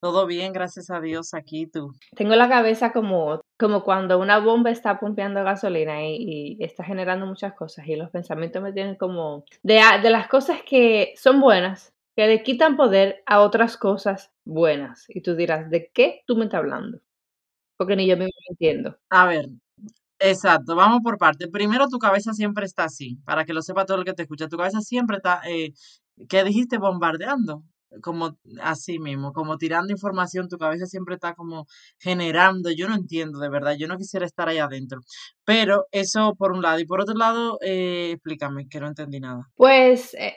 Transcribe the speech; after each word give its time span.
Todo 0.00 0.26
bien, 0.26 0.52
gracias 0.52 0.90
a 0.90 1.00
Dios, 1.00 1.32
aquí 1.34 1.66
tú. 1.66 1.92
Tengo 2.14 2.34
la 2.36 2.48
cabeza 2.48 2.92
como, 2.92 3.40
como 3.58 3.82
cuando 3.82 4.18
una 4.18 4.38
bomba 4.38 4.70
está 4.70 5.00
pompeando 5.00 5.42
gasolina 5.42 6.04
y, 6.06 6.56
y 6.58 6.64
está 6.64 6.84
generando 6.84 7.26
muchas 7.26 7.54
cosas 7.54 7.86
y 7.88 7.96
los 7.96 8.10
pensamientos 8.10 8.62
me 8.62 8.72
tienen 8.72 8.96
como 8.96 9.44
de, 9.62 9.80
de 10.02 10.10
las 10.10 10.28
cosas 10.28 10.60
que 10.62 11.14
son 11.16 11.40
buenas, 11.40 11.92
que 12.14 12.26
le 12.26 12.42
quitan 12.42 12.76
poder 12.76 13.22
a 13.26 13.40
otras 13.40 13.76
cosas 13.76 14.30
buenas. 14.44 15.06
Y 15.08 15.22
tú 15.22 15.34
dirás, 15.34 15.70
¿de 15.70 15.90
qué 15.92 16.22
tú 16.26 16.36
me 16.36 16.44
estás 16.44 16.58
hablando? 16.58 17.00
Porque 17.76 17.96
ni 17.96 18.06
yo 18.06 18.16
mismo 18.16 18.32
me 18.48 18.52
entiendo. 18.52 18.96
A 19.10 19.26
ver, 19.26 19.46
exacto, 20.18 20.76
vamos 20.76 21.00
por 21.02 21.18
parte. 21.18 21.48
Primero, 21.48 21.88
tu 21.88 21.98
cabeza 21.98 22.32
siempre 22.34 22.66
está 22.66 22.84
así, 22.84 23.16
para 23.24 23.44
que 23.44 23.54
lo 23.54 23.62
sepa 23.62 23.86
todo 23.86 23.98
el 23.98 24.04
que 24.04 24.14
te 24.14 24.22
escucha. 24.22 24.48
Tu 24.48 24.56
cabeza 24.56 24.80
siempre 24.82 25.18
está, 25.18 25.42
eh, 25.48 25.72
¿qué 26.28 26.44
dijiste? 26.44 26.78
Bombardeando. 26.78 27.62
Como 28.02 28.36
así 28.62 28.98
mismo, 28.98 29.32
como 29.32 29.58
tirando 29.58 29.92
información, 29.92 30.48
tu 30.48 30.58
cabeza 30.58 30.86
siempre 30.86 31.14
está 31.14 31.34
como 31.34 31.66
generando. 31.98 32.70
Yo 32.70 32.88
no 32.88 32.94
entiendo, 32.94 33.38
de 33.38 33.48
verdad, 33.48 33.74
yo 33.78 33.88
no 33.88 33.96
quisiera 33.96 34.26
estar 34.26 34.48
ahí 34.48 34.58
adentro. 34.58 35.00
Pero 35.44 35.86
eso 35.92 36.34
por 36.36 36.52
un 36.52 36.62
lado. 36.62 36.78
Y 36.80 36.86
por 36.86 37.00
otro 37.00 37.14
lado, 37.14 37.58
eh, 37.62 38.10
explícame, 38.12 38.68
que 38.68 38.80
no 38.80 38.88
entendí 38.88 39.20
nada. 39.20 39.48
Pues 39.56 40.14
eh, 40.14 40.36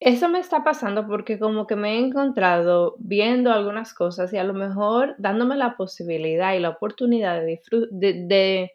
eso 0.00 0.28
me 0.28 0.38
está 0.38 0.62
pasando 0.64 1.06
porque 1.06 1.38
como 1.38 1.66
que 1.66 1.76
me 1.76 1.94
he 1.94 1.98
encontrado 1.98 2.94
viendo 2.98 3.52
algunas 3.52 3.94
cosas 3.94 4.32
y 4.32 4.36
a 4.38 4.44
lo 4.44 4.52
mejor 4.54 5.14
dándome 5.18 5.56
la 5.56 5.76
posibilidad 5.76 6.54
y 6.54 6.60
la 6.60 6.70
oportunidad 6.70 7.40
de, 7.40 7.46
disfru- 7.58 7.88
de- 7.90 8.26
de 8.26 8.70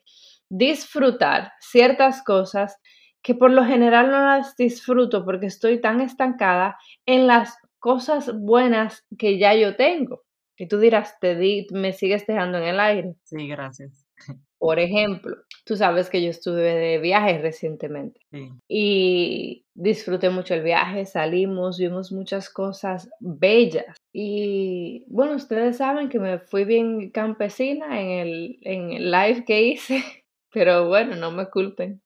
disfrutar 0.49 1.51
ciertas 1.59 2.23
cosas 2.23 2.77
que 3.21 3.35
por 3.35 3.51
lo 3.51 3.63
general 3.65 4.09
no 4.11 4.25
las 4.25 4.55
disfruto 4.55 5.25
porque 5.25 5.45
estoy 5.47 5.79
tan 5.81 6.01
estancada 6.01 6.77
en 7.05 7.27
las 7.27 7.55
cosas 7.79 8.31
buenas 8.37 9.05
que 9.17 9.37
ya 9.37 9.53
yo 9.55 9.75
tengo. 9.75 10.23
Y 10.57 10.67
tú 10.67 10.77
dirás, 10.79 11.17
te 11.19 11.35
di, 11.35 11.67
me 11.71 11.93
sigues 11.93 12.27
dejando 12.27 12.57
en 12.57 12.65
el 12.65 12.79
aire. 12.79 13.15
Sí, 13.23 13.47
gracias. 13.47 14.05
Por 14.59 14.77
ejemplo, 14.77 15.37
tú 15.63 15.77
sabes 15.77 16.09
que 16.09 16.21
yo 16.21 16.29
estuve 16.29 16.73
de 16.75 16.97
viaje 16.97 17.37
recientemente 17.37 18.19
Sí. 18.31 18.49
y 18.67 19.65
disfruté 19.73 20.29
mucho 20.29 20.53
el 20.53 20.63
viaje, 20.63 21.05
salimos, 21.05 21.77
vimos 21.79 22.11
muchas 22.11 22.49
cosas 22.49 23.09
bellas. 23.21 23.95
Y 24.11 25.05
bueno, 25.07 25.35
ustedes 25.35 25.77
saben 25.77 26.09
que 26.09 26.19
me 26.19 26.39
fui 26.39 26.65
bien 26.65 27.09
campesina 27.11 28.01
en 28.01 28.09
el, 28.09 28.57
en 28.63 28.91
el 28.91 29.09
live 29.11 29.45
que 29.45 29.61
hice, 29.61 30.03
pero 30.51 30.89
bueno, 30.89 31.15
no 31.15 31.31
me 31.31 31.49
culpen, 31.49 32.01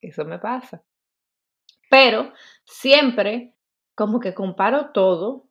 eso 0.00 0.24
me 0.24 0.38
pasa. 0.38 0.84
Pero 1.90 2.32
siempre 2.64 3.52
como 3.96 4.20
que 4.20 4.34
comparo 4.34 4.90
todo 4.92 5.48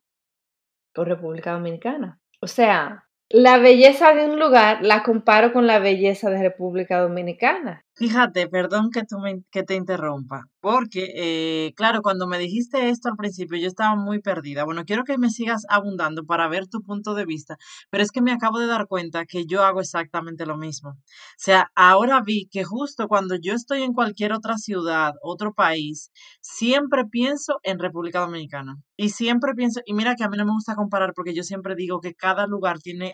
con 0.94 1.06
República 1.06 1.52
Dominicana. 1.52 2.20
O 2.40 2.46
sea, 2.46 3.06
la 3.28 3.58
belleza 3.58 4.14
de 4.14 4.26
un 4.26 4.38
lugar 4.38 4.82
la 4.82 5.02
comparo 5.02 5.52
con 5.52 5.66
la 5.66 5.78
belleza 5.78 6.30
de 6.30 6.40
República 6.40 7.00
Dominicana. 7.00 7.84
Fíjate, 7.98 8.46
perdón 8.48 8.90
que, 8.90 9.02
me- 9.22 9.42
que 9.50 9.62
te 9.62 9.74
interrumpa, 9.74 10.42
porque, 10.60 11.12
eh, 11.16 11.72
claro, 11.76 12.02
cuando 12.02 12.26
me 12.26 12.38
dijiste 12.38 12.90
esto 12.90 13.08
al 13.08 13.16
principio, 13.16 13.56
yo 13.58 13.66
estaba 13.68 13.96
muy 13.96 14.20
perdida. 14.20 14.64
Bueno, 14.64 14.84
quiero 14.84 15.02
que 15.04 15.16
me 15.16 15.30
sigas 15.30 15.62
abundando 15.70 16.26
para 16.26 16.46
ver 16.48 16.66
tu 16.68 16.82
punto 16.82 17.14
de 17.14 17.24
vista, 17.24 17.56
pero 17.88 18.02
es 18.02 18.10
que 18.12 18.20
me 18.20 18.32
acabo 18.32 18.58
de 18.58 18.66
dar 18.66 18.86
cuenta 18.86 19.24
que 19.24 19.46
yo 19.46 19.64
hago 19.64 19.80
exactamente 19.80 20.44
lo 20.44 20.58
mismo. 20.58 20.90
O 20.90 20.94
sea, 21.38 21.70
ahora 21.74 22.20
vi 22.20 22.48
que 22.50 22.64
justo 22.64 23.08
cuando 23.08 23.34
yo 23.36 23.54
estoy 23.54 23.82
en 23.82 23.94
cualquier 23.94 24.34
otra 24.34 24.58
ciudad, 24.58 25.14
otro 25.22 25.54
país, 25.54 26.10
siempre 26.42 27.06
pienso 27.06 27.60
en 27.62 27.78
República 27.78 28.20
Dominicana. 28.20 28.76
Y 28.98 29.08
siempre 29.10 29.54
pienso, 29.54 29.80
y 29.86 29.94
mira 29.94 30.16
que 30.16 30.24
a 30.24 30.28
mí 30.28 30.36
no 30.36 30.44
me 30.44 30.52
gusta 30.52 30.74
comparar 30.74 31.14
porque 31.14 31.34
yo 31.34 31.42
siempre 31.42 31.74
digo 31.74 32.00
que 32.00 32.12
cada 32.14 32.46
lugar 32.46 32.78
tiene 32.78 33.12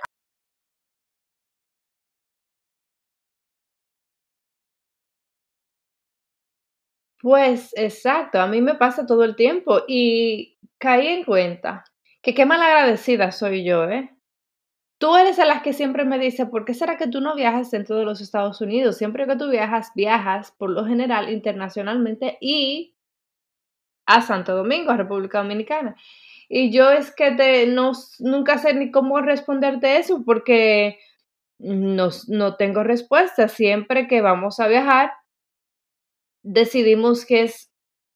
Pues 7.23 7.73
exacto, 7.77 8.41
a 8.41 8.49
mí 8.49 8.61
me 8.61 8.75
pasa 8.75 9.07
todo 9.07 9.23
el 9.23 9.37
tiempo 9.37 9.83
y 9.87 10.59
caí 10.79 11.07
en 11.07 11.25
cuenta 11.25 11.85
que 12.21 12.35
qué 12.35 12.47
malagradecida 12.47 13.31
soy 13.31 13.65
yo, 13.65 13.85
¿eh? 13.85 14.11
Tú 14.99 15.17
eres 15.17 15.37
de 15.37 15.47
las 15.47 15.63
que 15.63 15.73
siempre 15.73 16.05
me 16.05 16.19
dice, 16.19 16.47
¿por 16.47 16.65
qué 16.65 16.75
será 16.75 16.97
que 16.97 17.09
tú 17.09 17.21
no 17.21 17.37
viajas 17.37 17.71
dentro 17.71 17.97
de 17.97 18.05
los 18.05 18.21
Estados 18.21 18.61
Unidos? 18.61 18.99
Siempre 18.99 19.27
que 19.27 19.37
tú 19.37 19.51
viajas, 19.51 19.93
viajas 19.95 20.53
por 20.59 20.71
lo 20.71 20.85
general 20.85 21.31
internacionalmente 21.31 22.39
y 22.41 22.97
a 24.07 24.23
Santo 24.23 24.57
Domingo, 24.57 24.91
a 24.91 24.97
República 24.97 25.39
Dominicana. 25.39 25.97
Y 26.49 26.73
yo 26.73 26.91
es 26.91 27.15
que 27.15 27.33
te, 27.33 27.67
no, 27.67 27.93
nunca 28.19 28.59
sé 28.59 28.75
ni 28.75 28.91
cómo 28.91 29.21
responderte 29.21 29.99
eso 29.99 30.25
porque 30.25 30.99
no, 31.59 32.11
no 32.29 32.57
tengo 32.57 32.83
respuesta. 32.83 33.49
Siempre 33.49 34.09
que 34.09 34.21
vamos 34.23 34.59
a 34.61 34.67
viajar, 34.69 35.13
decidimos 36.43 37.25
que 37.27 37.43
es 37.43 37.73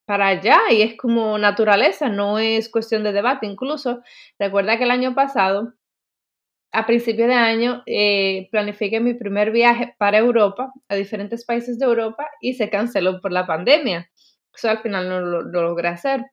para 0.07 0.29
allá 0.29 0.59
y 0.71 0.83
es 0.83 0.97
como 0.97 1.37
naturaleza, 1.37 2.09
no 2.09 2.39
es 2.39 2.71
cuestión 2.71 3.03
de 3.03 3.13
debate. 3.13 3.47
Incluso, 3.47 4.03
recuerda 4.39 4.79
que 4.79 4.85
el 4.85 4.91
año 4.93 5.15
pasado, 5.15 5.75
a 6.73 6.87
principio 6.87 7.27
de 7.27 7.35
año, 7.35 7.83
eh, 7.87 8.49
planifiqué 8.51 9.01
mi 9.01 9.15
primer 9.15 9.51
viaje 9.51 9.95
para 9.99 10.19
Europa, 10.19 10.73
a 10.89 10.95
diferentes 10.95 11.45
países 11.45 11.79
de 11.79 11.87
Europa, 11.87 12.29
y 12.41 12.55
se 12.55 12.71
canceló 12.71 13.21
por 13.21 13.33
la 13.33 13.47
pandemia. 13.47 14.11
Eso 14.55 14.71
al 14.71 14.79
final 14.79 15.09
no 15.09 15.21
lo, 15.21 15.43
lo 15.43 15.63
logré 15.63 15.89
hacer. 15.89 16.25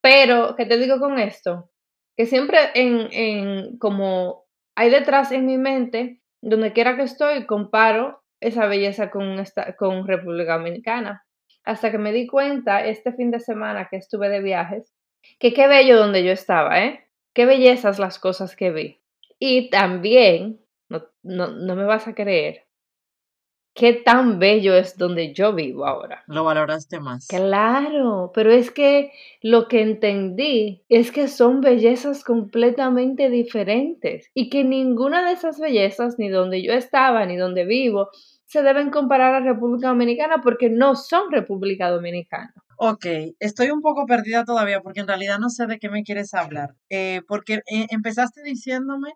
Pero, 0.00 0.54
¿qué 0.56 0.66
te 0.66 0.78
digo 0.78 0.98
con 0.98 1.18
esto? 1.18 1.70
Que 2.16 2.26
siempre 2.26 2.58
en, 2.74 3.08
en 3.12 3.78
como 3.78 4.46
hay 4.74 4.90
detrás 4.90 5.32
en 5.32 5.46
mi 5.46 5.58
mente, 5.58 6.22
donde 6.40 6.72
quiera 6.72 6.96
que 6.96 7.02
estoy, 7.02 7.46
comparo 7.46 8.22
esa 8.40 8.66
belleza 8.66 9.10
con, 9.10 9.38
esta, 9.40 9.76
con 9.76 10.06
República 10.06 10.56
Dominicana 10.56 11.27
hasta 11.68 11.90
que 11.90 11.98
me 11.98 12.12
di 12.12 12.26
cuenta 12.26 12.86
este 12.86 13.12
fin 13.12 13.30
de 13.30 13.40
semana 13.40 13.88
que 13.90 13.98
estuve 13.98 14.30
de 14.30 14.40
viajes, 14.40 14.90
que 15.38 15.52
qué 15.52 15.68
bello 15.68 15.98
donde 15.98 16.24
yo 16.24 16.32
estaba, 16.32 16.82
¿eh? 16.82 17.04
Qué 17.34 17.44
bellezas 17.44 17.98
las 17.98 18.18
cosas 18.18 18.56
que 18.56 18.70
vi. 18.70 19.02
Y 19.38 19.68
también, 19.68 20.60
no, 20.88 21.04
no, 21.22 21.48
no 21.48 21.76
me 21.76 21.84
vas 21.84 22.08
a 22.08 22.14
creer, 22.14 22.64
qué 23.74 23.92
tan 23.92 24.38
bello 24.38 24.74
es 24.74 24.96
donde 24.96 25.34
yo 25.34 25.54
vivo 25.54 25.84
ahora. 25.84 26.24
lo 26.26 26.42
valoraste 26.42 27.00
más. 27.00 27.28
Claro, 27.28 28.32
pero 28.34 28.50
es 28.50 28.70
que 28.70 29.12
lo 29.42 29.68
que 29.68 29.82
entendí 29.82 30.84
es 30.88 31.12
que 31.12 31.28
son 31.28 31.60
bellezas 31.60 32.24
completamente 32.24 33.28
diferentes 33.28 34.30
y 34.32 34.48
que 34.48 34.64
ninguna 34.64 35.26
de 35.28 35.34
esas 35.34 35.60
bellezas, 35.60 36.18
ni 36.18 36.30
donde 36.30 36.62
yo 36.62 36.72
estaba, 36.72 37.26
ni 37.26 37.36
donde 37.36 37.66
vivo, 37.66 38.08
se 38.48 38.62
deben 38.62 38.90
comparar 38.90 39.34
a 39.34 39.40
República 39.40 39.88
Dominicana 39.88 40.40
porque 40.42 40.70
no 40.70 40.96
son 40.96 41.30
República 41.30 41.90
Dominicana. 41.90 42.54
Ok, 42.78 43.04
estoy 43.40 43.70
un 43.70 43.82
poco 43.82 44.06
perdida 44.06 44.44
todavía 44.44 44.80
porque 44.80 45.00
en 45.00 45.08
realidad 45.08 45.38
no 45.38 45.50
sé 45.50 45.66
de 45.66 45.78
qué 45.78 45.90
me 45.90 46.02
quieres 46.02 46.32
hablar. 46.32 46.74
Eh, 46.88 47.20
porque 47.28 47.60
eh, 47.70 47.86
empezaste 47.90 48.42
diciéndome 48.42 49.12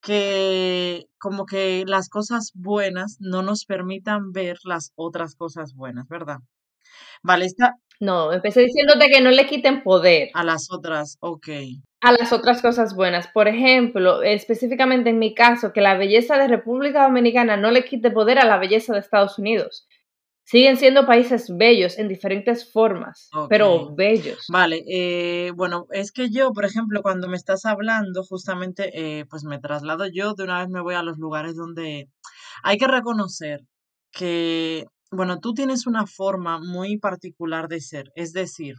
que 0.00 1.06
como 1.18 1.44
que 1.44 1.84
las 1.86 2.08
cosas 2.08 2.52
buenas 2.54 3.18
no 3.20 3.42
nos 3.42 3.66
permitan 3.66 4.32
ver 4.32 4.58
las 4.64 4.92
otras 4.96 5.36
cosas 5.36 5.74
buenas, 5.74 6.08
¿verdad? 6.08 6.38
Vale, 7.22 7.44
está 7.44 7.76
No, 8.02 8.32
empecé 8.32 8.62
diciéndote 8.62 9.08
que 9.08 9.20
no 9.20 9.30
le 9.30 9.46
quiten 9.46 9.84
poder 9.84 10.30
a 10.34 10.42
las 10.42 10.72
otras, 10.72 11.18
ok. 11.20 11.48
a 12.00 12.10
las 12.10 12.32
otras 12.32 12.60
cosas 12.60 12.96
buenas. 12.96 13.28
Por 13.28 13.46
ejemplo, 13.46 14.24
específicamente 14.24 15.10
en 15.10 15.20
mi 15.20 15.34
caso, 15.34 15.72
que 15.72 15.80
la 15.80 15.96
belleza 15.96 16.36
de 16.36 16.48
República 16.48 17.04
Dominicana 17.04 17.56
no 17.56 17.70
le 17.70 17.84
quite 17.84 18.10
poder 18.10 18.40
a 18.40 18.44
la 18.44 18.58
belleza 18.58 18.92
de 18.92 18.98
Estados 18.98 19.38
Unidos. 19.38 19.86
Siguen 20.42 20.78
siendo 20.78 21.06
países 21.06 21.46
bellos 21.56 21.96
en 21.96 22.08
diferentes 22.08 22.72
formas, 22.72 23.30
pero 23.48 23.94
bellos. 23.94 24.46
Vale, 24.48 24.82
eh, 24.88 25.52
bueno, 25.54 25.86
es 25.92 26.10
que 26.10 26.28
yo, 26.28 26.52
por 26.52 26.64
ejemplo, 26.64 27.02
cuando 27.02 27.28
me 27.28 27.36
estás 27.36 27.64
hablando, 27.66 28.24
justamente, 28.24 28.90
eh, 28.94 29.26
pues 29.30 29.44
me 29.44 29.60
traslado 29.60 30.08
yo, 30.12 30.34
de 30.34 30.42
una 30.42 30.58
vez 30.58 30.70
me 30.70 30.80
voy 30.80 30.96
a 30.96 31.04
los 31.04 31.18
lugares 31.18 31.54
donde 31.54 32.08
hay 32.64 32.78
que 32.78 32.88
reconocer 32.88 33.60
que, 34.10 34.86
bueno, 35.12 35.38
tú 35.40 35.54
tienes 35.54 35.86
una 35.86 36.06
forma 36.06 36.58
muy 36.58 36.98
particular 36.98 37.68
de 37.68 37.80
ser. 37.80 38.10
Es 38.16 38.32
decir, 38.32 38.76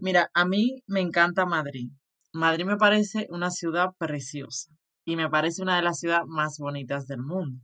mira, 0.00 0.30
a 0.34 0.44
mí 0.44 0.82
me 0.86 1.00
encanta 1.00 1.46
Madrid. 1.46 1.90
Madrid 2.32 2.64
me 2.66 2.76
parece 2.76 3.26
una 3.30 3.50
ciudad 3.50 3.90
preciosa. 3.98 4.70
y 5.06 5.16
me 5.16 5.30
parece 5.30 5.62
una 5.62 5.76
de 5.76 5.82
las 5.82 6.00
ciudades 6.00 6.26
más 6.28 6.58
bonitas 6.58 7.06
del 7.06 7.22
mundo. 7.22 7.60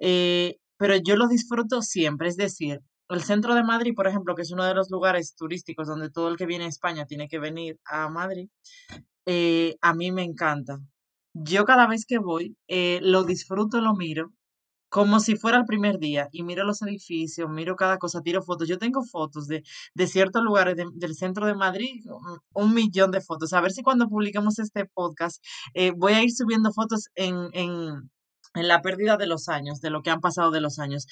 Eh, 0.00 0.56
pero 0.78 0.96
yo 0.96 1.16
lo 1.16 1.28
disfruto 1.28 1.82
siempre, 1.82 2.28
es 2.28 2.36
decir, 2.36 2.80
el 3.10 3.22
centro 3.22 3.54
de 3.54 3.64
Madrid, 3.64 3.94
por 3.94 4.06
ejemplo, 4.06 4.34
que 4.34 4.42
es 4.42 4.52
uno 4.52 4.64
de 4.64 4.74
los 4.74 4.90
lugares 4.90 5.34
turísticos 5.36 5.88
donde 5.88 6.10
todo 6.10 6.28
el 6.28 6.36
que 6.36 6.46
viene 6.46 6.64
a 6.66 6.68
España 6.68 7.06
tiene 7.06 7.28
que 7.28 7.38
venir 7.38 7.78
a 7.84 8.08
Madrid, 8.08 8.48
eh, 9.26 9.76
a 9.80 9.94
mí 9.94 10.12
me 10.12 10.24
encanta. 10.24 10.78
Yo 11.34 11.64
cada 11.64 11.86
vez 11.86 12.04
que 12.06 12.18
voy, 12.18 12.56
eh, 12.68 13.00
lo 13.02 13.24
disfruto, 13.24 13.80
lo 13.80 13.94
miro, 13.94 14.32
como 14.88 15.20
si 15.20 15.36
fuera 15.36 15.58
el 15.58 15.64
primer 15.64 15.98
día 15.98 16.28
y 16.32 16.42
miro 16.42 16.64
los 16.64 16.82
edificios, 16.82 17.48
miro 17.50 17.76
cada 17.76 17.98
cosa, 17.98 18.22
tiro 18.22 18.42
fotos. 18.42 18.68
Yo 18.68 18.78
tengo 18.78 19.04
fotos 19.04 19.46
de, 19.46 19.62
de 19.94 20.06
ciertos 20.06 20.42
lugares 20.42 20.76
del 20.76 21.14
centro 21.14 21.46
de 21.46 21.54
Madrid, 21.54 22.04
un, 22.06 22.38
un 22.54 22.74
millón 22.74 23.10
de 23.10 23.20
fotos. 23.20 23.52
A 23.52 23.60
ver 23.60 23.72
si 23.72 23.82
cuando 23.82 24.08
publiquemos 24.08 24.58
este 24.58 24.86
podcast 24.86 25.42
eh, 25.74 25.92
voy 25.96 26.14
a 26.14 26.22
ir 26.22 26.30
subiendo 26.32 26.72
fotos 26.72 27.08
en, 27.14 27.48
en, 27.52 28.10
en 28.54 28.68
la 28.68 28.80
pérdida 28.82 29.16
de 29.16 29.26
los 29.26 29.48
años, 29.48 29.80
de 29.80 29.90
lo 29.90 30.02
que 30.02 30.10
han 30.10 30.20
pasado 30.20 30.50
de 30.50 30.60
los 30.60 30.78
años. 30.78 31.06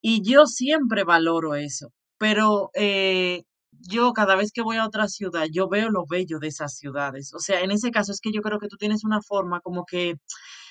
Y 0.00 0.22
yo 0.22 0.46
siempre 0.46 1.04
valoro 1.04 1.54
eso, 1.54 1.92
pero 2.18 2.70
eh, 2.74 3.44
yo 3.72 4.12
cada 4.12 4.36
vez 4.36 4.52
que 4.52 4.62
voy 4.62 4.76
a 4.76 4.86
otra 4.86 5.08
ciudad, 5.08 5.46
yo 5.50 5.68
veo 5.68 5.90
lo 5.90 6.04
bello 6.08 6.38
de 6.38 6.48
esas 6.48 6.76
ciudades. 6.76 7.32
O 7.34 7.38
sea, 7.38 7.60
en 7.60 7.70
ese 7.70 7.90
caso 7.90 8.12
es 8.12 8.20
que 8.20 8.32
yo 8.32 8.42
creo 8.42 8.58
que 8.58 8.68
tú 8.68 8.76
tienes 8.76 9.04
una 9.04 9.22
forma 9.22 9.60
como 9.60 9.84
que 9.86 10.16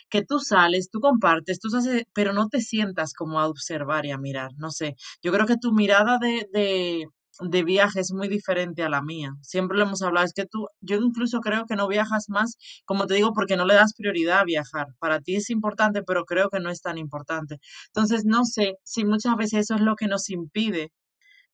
que 0.10 0.24
tú 0.24 0.40
sales, 0.40 0.90
tú 0.92 1.00
compartes, 1.00 1.60
tú 1.60 1.70
haces, 1.76 2.04
pero 2.14 2.34
no 2.34 2.48
te 2.50 2.62
sientas 2.62 3.14
como 3.14 3.40
a 3.40 3.48
observar 3.48 4.06
y 4.06 4.12
a 4.12 4.18
mirar, 4.18 4.52
no 4.58 4.72
sé. 4.72 4.96
Yo 5.24 5.32
creo 5.32 5.46
que 5.46 5.58
tu 5.58 5.72
mirada 5.74 6.18
de, 6.20 6.48
de, 6.54 7.06
de 7.42 7.64
viaje 7.64 8.00
es 8.02 8.12
muy 8.12 8.28
diferente 8.28 8.84
a 8.84 8.90
la 8.90 9.02
mía. 9.02 9.34
Siempre 9.42 9.78
lo 9.78 9.84
hemos 9.86 10.02
hablado, 10.02 10.26
es 10.26 10.34
que 10.34 10.46
tú, 10.46 10.68
yo 10.82 10.98
incluso 10.98 11.40
creo 11.42 11.66
que 11.66 11.76
no 11.76 11.88
viajas 11.88 12.26
más, 12.30 12.58
como 12.86 13.06
te 13.08 13.16
digo, 13.16 13.34
porque 13.34 13.56
no 13.58 13.66
le 13.66 13.76
das 13.76 13.94
prioridad 13.94 14.40
a 14.40 14.44
viajar. 14.46 14.88
Para 15.00 15.20
ti 15.22 15.36
es 15.36 15.50
importante, 15.50 16.04
pero 16.04 16.26
creo 16.26 16.50
que 16.50 16.60
no 16.60 16.70
es 16.70 16.82
tan 16.82 16.98
importante. 16.98 17.60
Entonces, 17.88 18.26
no 18.26 18.46
sé 18.46 18.76
si 18.84 19.06
muchas 19.06 19.36
veces 19.38 19.62
eso 19.62 19.76
es 19.76 19.82
lo 19.82 19.96
que 19.96 20.08
nos 20.08 20.30
impide 20.30 20.92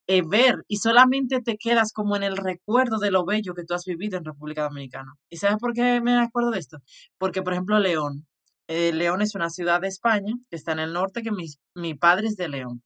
eh, 0.07 0.21
ver 0.27 0.63
y 0.67 0.77
solamente 0.77 1.41
te 1.41 1.57
quedas 1.57 1.91
como 1.93 2.15
en 2.15 2.23
el 2.23 2.37
recuerdo 2.37 2.99
de 2.99 3.11
lo 3.11 3.25
bello 3.25 3.53
que 3.55 3.63
tú 3.65 3.73
has 3.73 3.85
vivido 3.85 4.17
en 4.17 4.25
República 4.25 4.63
Dominicana. 4.63 5.13
¿Y 5.29 5.37
sabes 5.37 5.57
por 5.59 5.73
qué 5.73 6.01
me 6.01 6.17
acuerdo 6.19 6.51
de 6.51 6.59
esto? 6.59 6.77
Porque, 7.17 7.41
por 7.41 7.53
ejemplo, 7.53 7.79
León. 7.79 8.25
Eh, 8.67 8.93
León 8.93 9.21
es 9.21 9.35
una 9.35 9.49
ciudad 9.49 9.81
de 9.81 9.87
España 9.87 10.33
que 10.49 10.55
está 10.55 10.71
en 10.73 10.79
el 10.79 10.93
norte, 10.93 11.21
que 11.23 11.31
mi, 11.31 11.45
mi 11.75 11.93
padre 11.95 12.27
es 12.27 12.35
de 12.37 12.49
León. 12.49 12.83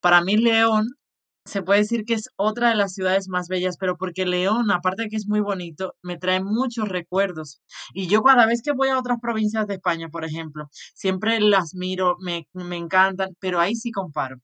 Para 0.00 0.22
mí, 0.22 0.36
León 0.36 0.88
se 1.44 1.62
puede 1.62 1.80
decir 1.80 2.04
que 2.04 2.14
es 2.14 2.30
otra 2.36 2.70
de 2.70 2.76
las 2.76 2.94
ciudades 2.94 3.28
más 3.28 3.48
bellas, 3.48 3.76
pero 3.78 3.96
porque 3.96 4.26
León, 4.26 4.70
aparte 4.70 5.04
de 5.04 5.08
que 5.08 5.16
es 5.16 5.28
muy 5.28 5.40
bonito, 5.40 5.94
me 6.02 6.18
trae 6.18 6.42
muchos 6.42 6.88
recuerdos. 6.88 7.60
Y 7.94 8.08
yo 8.08 8.22
cada 8.22 8.46
vez 8.46 8.62
que 8.62 8.72
voy 8.72 8.90
a 8.90 8.98
otras 8.98 9.18
provincias 9.20 9.66
de 9.66 9.74
España, 9.74 10.08
por 10.10 10.24
ejemplo, 10.24 10.68
siempre 10.94 11.40
las 11.40 11.74
miro, 11.74 12.16
me, 12.20 12.46
me 12.52 12.76
encantan, 12.76 13.30
pero 13.40 13.60
ahí 13.60 13.74
sí 13.76 13.90
comparo. 13.92 14.38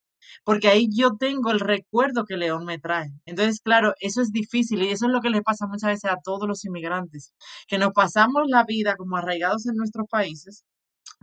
Porque 0.45 0.69
ahí 0.69 0.89
yo 0.95 1.17
tengo 1.19 1.51
el 1.51 1.61
recuerdo 1.61 2.25
que 2.25 2.37
León 2.37 2.65
me 2.65 2.79
trae. 2.79 3.11
Entonces, 3.27 3.61
claro, 3.61 3.95
eso 4.01 4.21
es 4.23 4.33
difícil 4.33 4.83
y 4.83 4.91
eso 4.91 5.07
es 5.07 5.13
lo 5.13 5.21
que 5.21 5.31
le 5.31 5.43
pasa 5.43 5.67
muchas 5.67 5.91
veces 5.91 6.11
a 6.11 6.21
todos 6.23 6.49
los 6.49 6.65
inmigrantes, 6.65 7.35
que 7.69 7.79
nos 7.79 7.93
pasamos 7.93 8.45
la 8.47 8.65
vida 8.65 8.97
como 8.97 9.17
arraigados 9.17 9.67
en 9.67 9.77
nuestros 9.77 10.07
países 10.09 10.65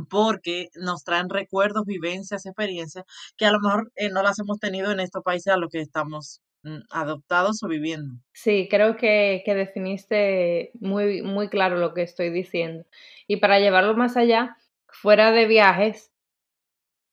porque 0.09 0.69
nos 0.75 1.03
traen 1.03 1.29
recuerdos, 1.29 1.85
vivencias, 1.85 2.45
experiencias 2.45 3.05
que 3.37 3.45
a 3.45 3.51
lo 3.51 3.59
mejor 3.59 3.91
eh, 3.95 4.09
no 4.09 4.23
las 4.23 4.39
hemos 4.39 4.59
tenido 4.59 4.91
en 4.91 4.99
estos 4.99 5.23
países 5.23 5.53
a 5.53 5.57
los 5.57 5.69
que 5.69 5.81
estamos 5.81 6.41
mm, 6.63 6.79
adoptados 6.91 7.63
o 7.63 7.67
viviendo. 7.67 8.15
Sí, 8.33 8.67
creo 8.69 8.95
que, 8.97 9.41
que 9.45 9.55
definiste 9.55 10.71
muy, 10.79 11.21
muy 11.21 11.49
claro 11.49 11.77
lo 11.77 11.93
que 11.93 12.03
estoy 12.03 12.29
diciendo. 12.29 12.85
Y 13.27 13.37
para 13.37 13.59
llevarlo 13.59 13.95
más 13.95 14.17
allá, 14.17 14.57
fuera 14.87 15.31
de 15.31 15.47
viajes, 15.47 16.10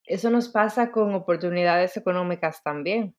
eso 0.08 0.30
nos 0.30 0.48
pasa 0.48 0.90
con 0.90 1.14
oportunidades 1.14 1.96
económicas 1.96 2.62
también. 2.62 3.14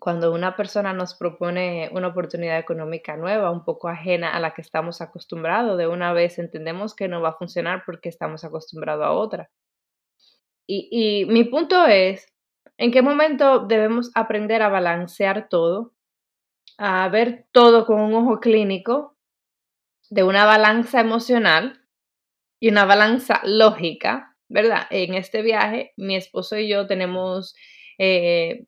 Cuando 0.00 0.32
una 0.32 0.56
persona 0.56 0.92
nos 0.92 1.14
propone 1.14 1.90
una 1.92 2.08
oportunidad 2.08 2.58
económica 2.58 3.16
nueva, 3.16 3.50
un 3.50 3.64
poco 3.64 3.88
ajena 3.88 4.34
a 4.34 4.40
la 4.40 4.54
que 4.54 4.62
estamos 4.62 5.00
acostumbrados, 5.00 5.76
de 5.76 5.88
una 5.88 6.12
vez 6.12 6.38
entendemos 6.38 6.94
que 6.94 7.08
no 7.08 7.20
va 7.20 7.30
a 7.30 7.38
funcionar 7.38 7.82
porque 7.84 8.08
estamos 8.08 8.44
acostumbrados 8.44 9.04
a 9.04 9.12
otra. 9.12 9.50
Y, 10.70 11.24
mi 11.26 11.44
punto 11.44 11.86
es, 11.86 12.30
¿en 12.76 12.92
qué 12.92 13.00
momento 13.00 13.60
debemos 13.60 14.10
aprender 14.14 14.60
a 14.62 14.68
balancear 14.68 15.48
todo? 15.48 15.94
A 16.76 17.08
ver 17.08 17.46
todo 17.52 17.86
con 17.86 18.00
un 18.00 18.14
ojo 18.14 18.38
clínico, 18.38 19.16
de 20.10 20.22
una 20.22 20.44
balanza 20.44 21.00
emocional 21.00 21.82
y 22.60 22.68
una 22.68 22.84
balanza 22.84 23.40
lógica, 23.44 24.27
¿verdad? 24.48 24.86
En 24.90 25.14
este 25.14 25.42
viaje, 25.42 25.92
mi 25.96 26.16
esposo 26.16 26.56
y 26.56 26.68
yo 26.68 26.86
tenemos 26.86 27.54
eh, 27.98 28.66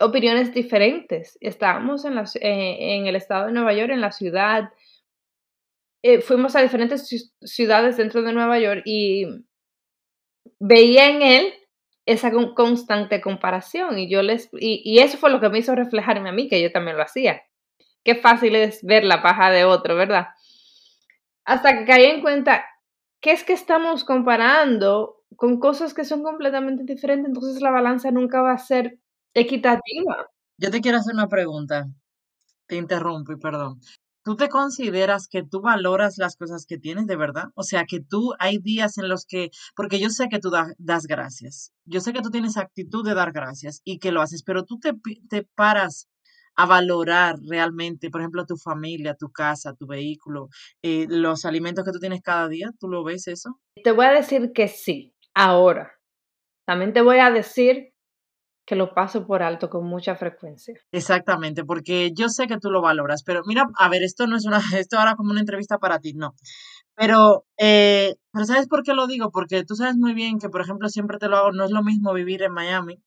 opiniones 0.00 0.52
diferentes. 0.52 1.38
Estábamos 1.40 2.04
eh, 2.04 2.10
en 2.40 3.06
el 3.06 3.16
estado 3.16 3.46
de 3.46 3.52
Nueva 3.52 3.72
York, 3.72 3.90
en 3.90 4.00
la 4.00 4.12
ciudad. 4.12 4.70
Eh, 6.02 6.20
fuimos 6.20 6.56
a 6.56 6.62
diferentes 6.62 7.30
ciudades 7.42 7.96
dentro 7.96 8.22
de 8.22 8.32
Nueva 8.32 8.58
York 8.58 8.82
y 8.84 9.26
veía 10.58 11.10
en 11.10 11.22
él 11.22 11.54
esa 12.06 12.32
constante 12.54 13.20
comparación 13.20 13.98
y 13.98 14.10
yo 14.10 14.22
les 14.22 14.48
y, 14.58 14.98
eso 14.98 15.18
fue 15.18 15.30
lo 15.30 15.40
que 15.40 15.50
me 15.50 15.58
hizo 15.58 15.74
reflejarme 15.74 16.30
a 16.30 16.32
mí 16.32 16.48
que 16.48 16.62
yo 16.62 16.72
también 16.72 16.96
lo 16.96 17.02
hacía. 17.02 17.42
Qué 18.02 18.14
fácil 18.14 18.56
es 18.56 18.82
ver 18.82 19.04
la 19.04 19.22
paja 19.22 19.50
de 19.50 19.64
otro, 19.64 19.94
¿verdad? 19.94 20.28
Hasta 21.44 21.78
que 21.78 21.84
caí 21.84 22.04
en 22.04 22.22
cuenta 22.22 22.64
que 23.20 23.32
es 23.32 23.44
que 23.44 23.52
estamos 23.52 24.04
comparando 24.04 25.22
con 25.36 25.58
cosas 25.60 25.94
que 25.94 26.04
son 26.04 26.22
completamente 26.22 26.84
diferentes, 26.84 27.28
entonces 27.28 27.62
la 27.62 27.70
balanza 27.70 28.10
nunca 28.10 28.42
va 28.42 28.52
a 28.52 28.58
ser 28.58 28.98
equitativa. 29.34 30.28
Yo 30.58 30.70
te 30.70 30.80
quiero 30.80 30.98
hacer 30.98 31.14
una 31.14 31.28
pregunta. 31.28 31.86
Te 32.66 32.76
interrumpo 32.76 33.32
y 33.32 33.38
perdón. 33.38 33.80
¿Tú 34.22 34.36
te 34.36 34.50
consideras 34.50 35.28
que 35.28 35.42
tú 35.42 35.62
valoras 35.62 36.18
las 36.18 36.36
cosas 36.36 36.66
que 36.66 36.78
tienes 36.78 37.06
de 37.06 37.16
verdad? 37.16 37.46
O 37.54 37.62
sea, 37.62 37.84
que 37.84 38.00
tú 38.00 38.34
hay 38.38 38.58
días 38.58 38.98
en 38.98 39.08
los 39.08 39.24
que, 39.24 39.50
porque 39.74 39.98
yo 39.98 40.10
sé 40.10 40.28
que 40.28 40.38
tú 40.38 40.50
da, 40.50 40.74
das 40.76 41.06
gracias, 41.06 41.72
yo 41.86 42.00
sé 42.00 42.12
que 42.12 42.20
tú 42.20 42.30
tienes 42.30 42.58
actitud 42.58 43.02
de 43.02 43.14
dar 43.14 43.32
gracias 43.32 43.80
y 43.82 43.98
que 43.98 44.12
lo 44.12 44.20
haces, 44.20 44.42
pero 44.42 44.64
tú 44.64 44.78
te, 44.78 44.92
te 45.30 45.48
paras 45.54 46.06
a 46.60 46.66
valorar 46.66 47.36
realmente, 47.48 48.10
por 48.10 48.20
ejemplo, 48.20 48.44
tu 48.44 48.56
familia, 48.58 49.14
tu 49.14 49.30
casa, 49.30 49.74
tu 49.74 49.86
vehículo, 49.86 50.48
eh, 50.82 51.06
los 51.08 51.46
alimentos 51.46 51.84
que 51.84 51.92
tú 51.92 51.98
tienes 51.98 52.20
cada 52.20 52.48
día, 52.48 52.70
¿tú 52.78 52.88
lo 52.88 53.02
ves 53.02 53.28
eso? 53.28 53.58
Te 53.82 53.92
voy 53.92 54.04
a 54.04 54.12
decir 54.12 54.52
que 54.52 54.68
sí, 54.68 55.14
ahora. 55.34 55.92
También 56.66 56.92
te 56.92 57.00
voy 57.00 57.18
a 57.18 57.30
decir 57.30 57.94
que 58.66 58.76
lo 58.76 58.94
paso 58.94 59.26
por 59.26 59.42
alto 59.42 59.70
con 59.70 59.86
mucha 59.86 60.16
frecuencia. 60.16 60.74
Exactamente, 60.92 61.64
porque 61.64 62.12
yo 62.14 62.28
sé 62.28 62.46
que 62.46 62.58
tú 62.58 62.70
lo 62.70 62.82
valoras, 62.82 63.22
pero 63.24 63.40
mira, 63.46 63.64
a 63.78 63.88
ver, 63.88 64.02
esto 64.02 64.26
no 64.26 64.36
es 64.36 64.44
una, 64.44 64.60
esto 64.78 64.98
ahora 64.98 65.16
como 65.16 65.30
una 65.30 65.40
entrevista 65.40 65.78
para 65.78 65.98
ti, 65.98 66.12
no. 66.12 66.34
Pero, 66.94 67.46
eh, 67.56 68.16
pero 68.32 68.44
¿sabes 68.44 68.68
por 68.68 68.82
qué 68.82 68.92
lo 68.92 69.06
digo? 69.06 69.30
Porque 69.30 69.64
tú 69.64 69.76
sabes 69.76 69.96
muy 69.96 70.12
bien 70.12 70.38
que, 70.38 70.50
por 70.50 70.60
ejemplo, 70.60 70.90
siempre 70.90 71.16
te 71.16 71.28
lo 71.28 71.38
hago, 71.38 71.52
no 71.52 71.64
es 71.64 71.70
lo 71.70 71.82
mismo 71.82 72.12
vivir 72.12 72.42
en 72.42 72.52
Miami 72.52 73.02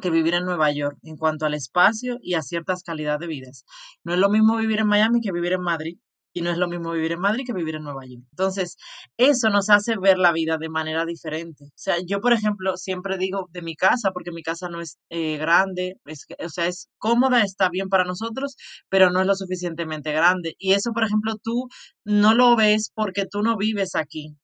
que 0.00 0.10
vivir 0.10 0.34
en 0.34 0.44
Nueva 0.44 0.70
York 0.72 0.98
en 1.02 1.16
cuanto 1.16 1.46
al 1.46 1.54
espacio 1.54 2.18
y 2.22 2.34
a 2.34 2.42
ciertas 2.42 2.82
calidades 2.82 3.20
de 3.20 3.26
vidas. 3.26 3.64
No 4.04 4.14
es 4.14 4.18
lo 4.20 4.28
mismo 4.28 4.56
vivir 4.56 4.80
en 4.80 4.88
Miami 4.88 5.20
que 5.20 5.32
vivir 5.32 5.52
en 5.52 5.62
Madrid 5.62 5.98
y 6.32 6.42
no 6.42 6.50
es 6.50 6.58
lo 6.58 6.68
mismo 6.68 6.92
vivir 6.92 7.12
en 7.12 7.20
Madrid 7.20 7.44
que 7.46 7.52
vivir 7.52 7.74
en 7.74 7.82
Nueva 7.82 8.06
York. 8.06 8.24
Entonces, 8.30 8.76
eso 9.16 9.50
nos 9.50 9.70
hace 9.70 9.96
ver 9.96 10.18
la 10.18 10.32
vida 10.32 10.58
de 10.58 10.68
manera 10.68 11.04
diferente. 11.04 11.64
O 11.64 11.72
sea, 11.74 11.96
yo, 12.06 12.20
por 12.20 12.32
ejemplo, 12.32 12.76
siempre 12.76 13.18
digo 13.18 13.48
de 13.50 13.62
mi 13.62 13.74
casa, 13.76 14.12
porque 14.12 14.30
mi 14.30 14.42
casa 14.42 14.68
no 14.68 14.80
es 14.80 14.98
eh, 15.10 15.36
grande, 15.38 15.96
es, 16.04 16.26
o 16.38 16.48
sea, 16.48 16.66
es 16.66 16.88
cómoda, 16.98 17.42
está 17.42 17.68
bien 17.70 17.88
para 17.88 18.04
nosotros, 18.04 18.56
pero 18.88 19.10
no 19.10 19.20
es 19.20 19.26
lo 19.26 19.34
suficientemente 19.34 20.12
grande. 20.12 20.54
Y 20.58 20.72
eso, 20.74 20.92
por 20.92 21.04
ejemplo, 21.04 21.36
tú 21.42 21.68
no 22.04 22.34
lo 22.34 22.56
ves 22.56 22.92
porque 22.94 23.26
tú 23.26 23.42
no 23.42 23.56
vives 23.56 23.94
aquí. 23.94 24.36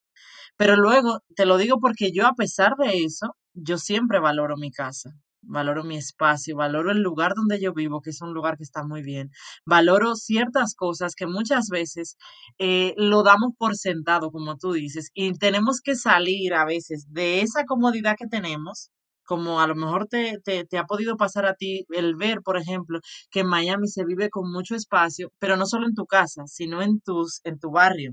Pero 0.57 0.77
luego, 0.77 1.21
te 1.37 1.47
lo 1.47 1.59
digo 1.59 1.79
porque 1.81 2.13
yo, 2.13 2.27
a 2.27 2.35
pesar 2.35 2.75
de 2.77 3.05
eso, 3.05 3.37
yo 3.55 3.79
siempre 3.79 4.21
valoro 4.21 4.57
mi 4.57 4.71
casa 4.71 5.11
valoro 5.47 5.85
mi 5.85 5.97
espacio, 5.97 6.57
valoro 6.57 6.91
el 6.93 7.03
lugar 7.03 7.35
donde 7.35 7.61
yo 7.61 7.73
vivo, 7.75 8.01
que 8.01 8.11
es 8.11 8.21
un 8.23 8.35
lugar 8.35 8.57
que 8.57 8.65
está 8.65 8.85
muy 8.85 9.03
bien, 9.03 9.31
valoro 9.67 10.15
ciertas 10.17 10.75
cosas 10.75 11.15
que 11.15 11.27
muchas 11.27 11.69
veces 11.69 12.17
eh, 12.59 12.95
lo 12.97 13.23
damos 13.23 13.53
por 13.59 13.77
sentado, 13.77 14.31
como 14.31 14.57
tú 14.57 14.73
dices, 14.73 15.11
y 15.15 15.33
tenemos 15.35 15.81
que 15.81 15.95
salir 15.97 16.55
a 16.55 16.65
veces 16.65 17.07
de 17.11 17.43
esa 17.43 17.65
comodidad 17.65 18.17
que 18.19 18.27
tenemos 18.27 18.91
como 19.25 19.61
a 19.61 19.67
lo 19.67 19.75
mejor 19.75 20.07
te, 20.07 20.39
te, 20.45 20.65
te, 20.67 20.79
ha 20.79 20.85
podido 20.85 21.17
pasar 21.17 21.47
a 21.47 21.55
ti 21.55 21.87
el 21.91 22.15
ver, 22.17 22.43
por 22.43 22.59
ejemplo, 22.59 23.01
que 23.31 23.41
en 23.41 23.49
Miami 23.49 23.89
se 23.89 24.05
vive 24.05 24.31
con 24.31 24.51
mucho 24.53 24.75
espacio, 24.75 25.33
pero 25.39 25.57
no 25.57 25.67
solo 25.67 25.87
en 25.87 25.95
tu 25.95 26.07
casa, 26.07 26.43
sino 26.47 26.83
en, 26.83 27.01
tus, 27.01 27.41
en 27.45 27.59
tu 27.59 27.71
barrio. 27.71 28.13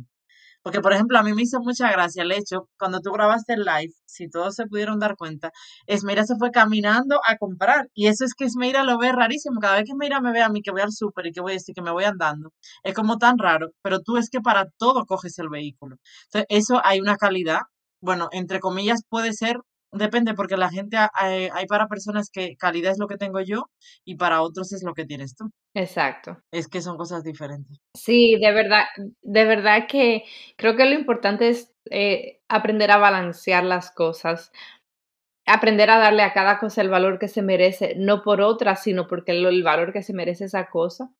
Porque, 0.63 0.81
por 0.81 0.93
ejemplo, 0.93 1.17
a 1.17 1.23
mí 1.23 1.33
me 1.33 1.43
hizo 1.43 1.59
mucha 1.59 1.91
gracia 1.91 2.23
el 2.23 2.31
hecho, 2.31 2.69
cuando 2.77 2.99
tú 3.01 3.11
grabaste 3.11 3.53
el 3.53 3.61
live, 3.63 3.93
si 4.05 4.29
todos 4.29 4.55
se 4.55 4.65
pudieron 4.67 4.99
dar 4.99 5.15
cuenta, 5.17 5.51
Esmeira 5.87 6.23
se 6.25 6.35
fue 6.37 6.51
caminando 6.51 7.19
a 7.27 7.37
comprar. 7.37 7.87
Y 7.93 8.07
eso 8.07 8.25
es 8.25 8.33
que 8.35 8.45
Esmeira 8.45 8.83
lo 8.83 8.97
ve 8.97 9.11
rarísimo. 9.11 9.59
Cada 9.59 9.75
vez 9.75 9.85
que 9.85 9.91
Esmeira 9.93 10.21
me 10.21 10.31
ve 10.31 10.41
a 10.41 10.49
mí 10.49 10.61
que 10.61 10.71
voy 10.71 10.81
al 10.81 10.91
súper 10.91 11.27
y 11.27 11.31
que 11.31 11.41
voy 11.41 11.53
a 11.53 11.55
decir 11.55 11.73
que 11.75 11.81
me 11.81 11.91
voy 11.91 12.03
andando, 12.03 12.51
es 12.83 12.93
como 12.93 13.17
tan 13.17 13.37
raro. 13.37 13.69
Pero 13.81 14.01
tú 14.01 14.17
es 14.17 14.29
que 14.29 14.41
para 14.41 14.65
todo 14.77 15.05
coges 15.05 15.37
el 15.39 15.49
vehículo. 15.49 15.97
Entonces, 16.25 16.45
eso 16.49 16.81
hay 16.83 16.99
una 17.01 17.17
calidad. 17.17 17.61
Bueno, 18.01 18.29
entre 18.31 18.59
comillas 18.59 19.01
puede 19.09 19.33
ser 19.33 19.57
Depende, 19.93 20.33
porque 20.33 20.55
la 20.55 20.69
gente, 20.69 20.97
hay, 21.13 21.49
hay, 21.53 21.65
para 21.65 21.87
personas 21.87 22.29
que 22.31 22.55
calidad 22.55 22.93
es 22.93 22.99
lo 22.99 23.07
que 23.07 23.17
tengo 23.17 23.41
yo 23.41 23.65
y 24.05 24.15
para 24.15 24.41
otros 24.41 24.71
es 24.71 24.83
lo 24.83 24.93
que 24.93 25.05
tienes 25.05 25.35
tú. 25.35 25.49
Exacto. 25.73 26.37
Es 26.51 26.69
que 26.69 26.81
son 26.81 26.95
cosas 26.95 27.23
diferentes. 27.23 27.77
Sí, 27.97 28.37
de 28.39 28.51
verdad, 28.53 28.85
de 29.21 29.45
verdad 29.45 29.87
que 29.89 30.23
creo 30.55 30.77
que 30.77 30.85
lo 30.85 30.93
importante 30.95 31.49
es 31.49 31.73
eh, 31.89 32.39
aprender 32.47 32.89
a 32.91 32.97
balancear 32.97 33.65
las 33.65 33.91
cosas, 33.91 34.53
aprender 35.45 35.89
a 35.89 35.97
darle 35.97 36.23
a 36.23 36.31
cada 36.31 36.57
cosa 36.57 36.81
el 36.81 36.89
valor 36.89 37.19
que 37.19 37.27
se 37.27 37.41
merece, 37.41 37.95
no 37.97 38.21
por 38.21 38.39
otra, 38.39 38.77
sino 38.77 39.07
porque 39.07 39.33
el, 39.33 39.45
el 39.45 39.63
valor 39.63 39.91
que 39.91 40.03
se 40.03 40.13
merece 40.13 40.45
esa 40.45 40.69
cosa. 40.69 41.11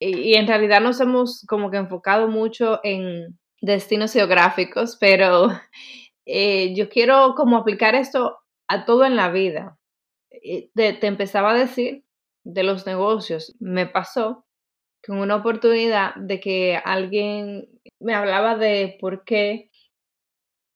Y, 0.00 0.18
y 0.18 0.34
en 0.34 0.48
realidad 0.48 0.80
nos 0.80 1.00
hemos 1.00 1.44
como 1.48 1.70
que 1.70 1.76
enfocado 1.76 2.26
mucho 2.26 2.80
en 2.82 3.38
destinos 3.60 4.12
geográficos, 4.12 4.96
pero 4.98 5.48
eh, 6.26 6.74
yo 6.74 6.88
quiero 6.88 7.34
como 7.36 7.56
aplicar 7.56 7.94
esto 7.94 8.38
a 8.68 8.84
todo 8.84 9.04
en 9.04 9.16
la 9.16 9.30
vida. 9.30 9.78
Eh, 10.30 10.70
te, 10.74 11.06
empezaba 11.06 11.52
a 11.52 11.58
decir 11.58 12.04
de 12.44 12.64
los 12.64 12.86
negocios. 12.86 13.54
Me 13.60 13.86
pasó 13.86 14.44
con 15.06 15.18
una 15.18 15.36
oportunidad 15.36 16.14
de 16.16 16.40
que 16.40 16.76
alguien 16.84 17.68
me 18.00 18.14
hablaba 18.14 18.56
de 18.56 18.98
por 19.00 19.24
qué 19.24 19.70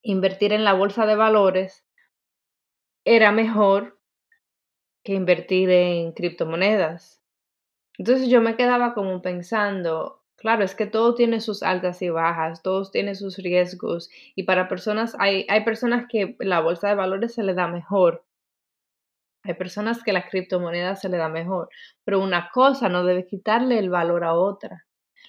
invertir 0.02 0.52
en 0.52 0.64
la 0.64 0.72
bolsa 0.72 1.04
de 1.04 1.16
valores 1.16 1.84
era 3.04 3.32
mejor 3.32 3.98
que 5.04 5.14
invertir 5.14 5.70
en 5.70 6.12
criptomonedas. 6.12 7.22
Entonces 7.98 8.28
yo 8.28 8.40
me 8.40 8.56
quedaba 8.56 8.94
como 8.94 9.20
pensando, 9.20 10.19
Claro, 10.40 10.64
es 10.64 10.74
que 10.74 10.86
todo 10.86 11.14
tiene 11.14 11.38
sus 11.40 11.62
altas 11.62 12.00
y 12.00 12.08
bajas, 12.08 12.62
todos 12.62 12.90
tienen 12.90 13.14
sus 13.14 13.36
riesgos 13.36 14.08
y 14.34 14.44
para 14.44 14.68
personas, 14.68 15.14
hay, 15.18 15.44
hay 15.50 15.64
personas 15.64 16.06
que 16.08 16.34
la 16.38 16.60
bolsa 16.60 16.88
de 16.88 16.94
valores 16.94 17.34
se 17.34 17.42
le 17.42 17.52
da 17.52 17.68
mejor, 17.68 18.24
hay 19.44 19.52
personas 19.52 20.02
que 20.02 20.14
la 20.14 20.26
criptomoneda 20.30 20.96
se 20.96 21.10
le 21.10 21.18
da 21.18 21.28
mejor, 21.28 21.68
pero 22.04 22.22
una 22.22 22.48
cosa 22.54 22.88
no 22.88 23.04
debe 23.04 23.26
quitarle 23.26 23.78
el 23.78 23.90
valor 23.90 24.24
a 24.24 24.32
otra. 24.32 24.86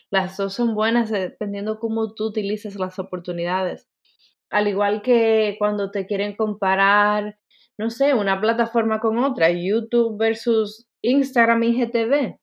Las 0.09 0.37
dos 0.37 0.53
son 0.53 0.75
buenas 0.75 1.09
dependiendo 1.09 1.79
cómo 1.79 2.13
tú 2.13 2.27
utilices 2.27 2.77
las 2.77 2.97
oportunidades. 2.97 3.89
Al 4.49 4.69
igual 4.69 5.01
que 5.01 5.57
cuando 5.59 5.91
te 5.91 6.07
quieren 6.07 6.37
comparar, 6.37 7.37
no 7.77 7.89
sé, 7.89 8.13
una 8.13 8.39
plataforma 8.39 9.01
con 9.01 9.17
otra, 9.17 9.49
YouTube 9.51 10.17
versus 10.17 10.87
Instagram 11.01 11.63
y 11.63 11.85
GTV 11.85 12.40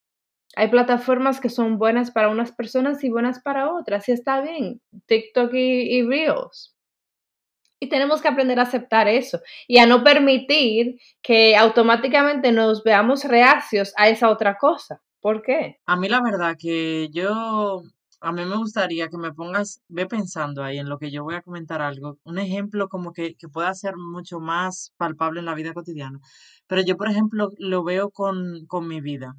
hay 0.57 0.69
plataformas 0.69 1.41
que 1.41 1.51
son 1.51 1.79
buenas 1.79 2.11
para 2.11 2.29
unas 2.29 2.53
personas 2.53 3.03
y 3.05 3.11
buenas 3.11 3.41
para 3.41 3.73
otras, 3.73 4.09
y 4.09 4.13
está 4.13 4.41
bien, 4.41 4.81
TikTok 5.07 5.53
y, 5.55 6.03
Reels. 6.03 6.75
Y 7.81 7.89
tenemos 7.89 8.21
que 8.21 8.29
aprender 8.29 8.59
a 8.59 8.63
aceptar 8.63 9.07
eso 9.07 9.41
y 9.69 9.79
a 9.79 9.87
no 9.87 10.03
permitir 10.03 10.99
que 11.23 11.57
automáticamente 11.57 12.51
nos 12.51 12.83
veamos 12.83 13.23
reacios 13.25 13.93
a 13.97 14.09
esa 14.09 14.31
otra 14.31 14.57
cosa. 14.59 15.01
¿Por 15.21 15.43
qué? 15.43 15.79
A 15.87 15.97
mí 15.97 16.09
la 16.09 16.21
verdad 16.21 16.57
que 16.59 17.09
yo, 17.13 17.83
a 18.21 18.33
mí 18.33 18.45
me 18.45 18.57
gustaría 18.57 19.09
que 19.09 19.17
me 19.17 19.33
pongas, 19.33 19.81
ve 19.89 20.07
pensando 20.07 20.65
ahí 20.65 20.79
en 20.79 20.89
lo 20.89 20.99
que 20.99 21.13
yo 21.13 21.23
voy 21.23 21.37
a 21.37 21.43
comentar 21.43 21.81
algo, 21.81 22.19
un 22.25 22.39
ejemplo 22.39 22.89
como 22.89 23.13
que, 23.13 23.37
que 23.37 23.49
pueda 23.49 23.73
ser 23.75 23.95
mucho 23.97 24.41
más 24.41 24.93
palpable 24.97 25.39
en 25.39 25.47
la 25.47 25.55
vida 25.55 25.73
cotidiana. 25.73 26.19
Pero 26.67 26.83
yo, 26.83 26.97
por 26.97 27.09
ejemplo, 27.09 27.53
lo 27.59 27.85
veo 27.85 28.11
con, 28.11 28.67
con 28.67 28.89
mi 28.89 29.01
vida. 29.01 29.37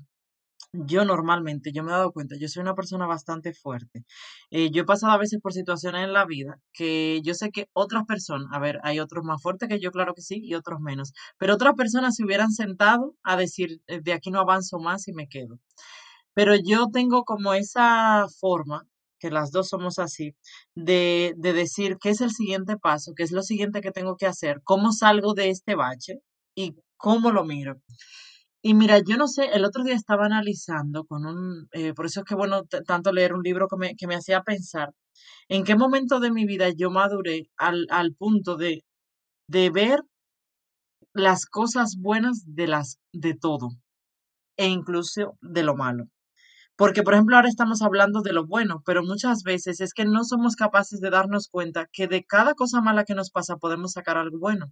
Yo 0.74 1.04
normalmente, 1.04 1.72
yo 1.72 1.84
me 1.84 1.90
he 1.90 1.94
dado 1.96 2.12
cuenta, 2.12 2.36
yo 2.40 2.48
soy 2.48 2.62
una 2.62 2.76
persona 2.76 3.08
bastante 3.08 3.54
fuerte. 3.54 4.04
Eh, 4.52 4.70
yo 4.72 4.84
he 4.84 4.86
pasado 4.86 5.12
a 5.14 5.18
veces 5.18 5.40
por 5.42 5.52
situaciones 5.52 6.04
en 6.04 6.14
la 6.14 6.26
vida 6.26 6.60
que 6.74 7.22
yo 7.24 7.34
sé 7.34 7.50
que 7.50 7.68
otras 7.74 8.06
personas, 8.06 8.48
a 8.52 8.60
ver, 8.60 8.80
hay 8.84 9.00
otros 9.00 9.24
más 9.26 9.42
fuertes 9.42 9.68
que 9.68 9.80
yo, 9.80 9.92
claro 9.92 10.14
que 10.14 10.22
sí, 10.22 10.40
y 10.44 10.54
otros 10.54 10.80
menos, 10.80 11.12
pero 11.40 11.56
otras 11.56 11.74
personas 11.74 12.16
se 12.16 12.24
hubieran 12.24 12.52
sentado 12.52 13.16
a 13.24 13.36
decir, 13.36 13.82
eh, 13.88 14.00
de 14.02 14.14
aquí 14.14 14.30
no 14.30 14.40
avanzo 14.42 14.78
más 14.80 15.08
y 15.08 15.14
me 15.14 15.28
quedo. 15.28 15.60
Pero 16.36 16.56
yo 16.56 16.88
tengo 16.94 17.26
como 17.26 17.54
esa 17.56 18.28
forma, 18.40 18.88
que 19.20 19.32
las 19.32 19.52
dos 19.52 19.70
somos 19.70 20.00
así, 20.00 20.36
de, 20.76 21.34
de 21.38 21.54
decir 21.54 21.98
qué 22.02 22.10
es 22.12 22.22
el 22.22 22.32
siguiente 22.32 22.78
paso, 22.78 23.14
qué 23.16 23.24
es 23.24 23.32
lo 23.32 23.44
siguiente 23.44 23.82
que 23.82 23.92
tengo 23.92 24.18
que 24.18 24.28
hacer, 24.28 24.62
cómo 24.64 24.92
salgo 24.94 25.34
de 25.34 25.50
este 25.50 25.76
bache 25.76 26.22
y 26.56 26.76
cómo 26.98 27.32
lo 27.32 27.46
miro. 27.46 27.82
Y 28.64 28.74
mira, 28.74 29.00
yo 29.00 29.16
no 29.18 29.28
sé, 29.28 29.46
el 29.54 29.64
otro 29.66 29.84
día 29.84 29.96
estaba 29.96 30.26
analizando 30.26 31.06
con 31.06 31.26
un, 31.26 31.68
eh, 31.72 31.94
por 31.94 32.06
eso 32.06 32.20
es 32.22 32.26
que 32.26 32.36
bueno 32.36 32.64
tanto 32.86 33.12
leer 33.14 33.34
un 33.34 33.42
libro 33.42 33.68
que 33.70 33.78
me, 33.78 33.96
que 33.96 34.06
me 34.08 34.16
hacía 34.16 34.44
pensar 34.44 34.90
en 35.50 35.64
qué 35.66 35.76
momento 35.78 36.20
de 36.20 36.32
mi 36.32 36.46
vida 36.46 36.70
yo 36.70 36.92
maduré 36.92 37.50
al, 37.58 37.88
al 37.90 38.16
punto 38.16 38.58
de, 38.58 38.84
de 39.48 39.70
ver 39.72 40.02
las 41.14 41.46
cosas 41.46 41.98
buenas 42.00 42.44
de 42.46 42.68
las, 42.68 42.98
de 43.14 43.36
todo, 43.36 43.70
e 44.58 44.68
incluso 44.68 45.38
de 45.42 45.64
lo 45.64 45.76
malo. 45.76 46.06
Porque, 46.78 47.04
por 47.04 47.14
ejemplo, 47.16 47.36
ahora 47.38 47.50
estamos 47.50 47.82
hablando 47.84 48.22
de 48.22 48.34
lo 48.34 48.48
bueno, 48.48 48.84
pero 48.86 49.04
muchas 49.04 49.44
veces 49.44 49.82
es 49.82 49.94
que 49.94 50.06
no 50.06 50.24
somos 50.26 50.56
capaces 50.56 51.02
de 51.02 51.10
darnos 51.12 51.50
cuenta 51.50 51.88
que 51.94 52.08
de 52.08 52.24
cada 52.26 52.56
cosa 52.56 52.82
mala 52.82 53.06
que 53.06 53.16
nos 53.16 53.32
pasa 53.32 53.58
podemos 53.58 53.94
sacar 53.94 54.18
algo 54.18 54.40
bueno. 54.40 54.68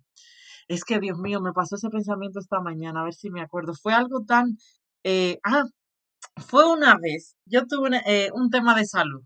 Es 0.67 0.83
que, 0.83 0.99
Dios 0.99 1.17
mío, 1.17 1.41
me 1.41 1.53
pasó 1.53 1.75
ese 1.75 1.89
pensamiento 1.89 2.39
esta 2.39 2.59
mañana, 2.61 3.01
a 3.01 3.03
ver 3.05 3.13
si 3.13 3.29
me 3.29 3.41
acuerdo. 3.41 3.73
Fue 3.73 3.93
algo 3.93 4.23
tan... 4.25 4.57
Eh, 5.03 5.39
ah, 5.43 5.63
fue 6.35 6.69
una 6.71 6.97
vez, 6.97 7.35
yo 7.45 7.65
tuve 7.67 8.01
eh, 8.05 8.29
un 8.33 8.49
tema 8.49 8.75
de 8.75 8.85
salud 8.85 9.23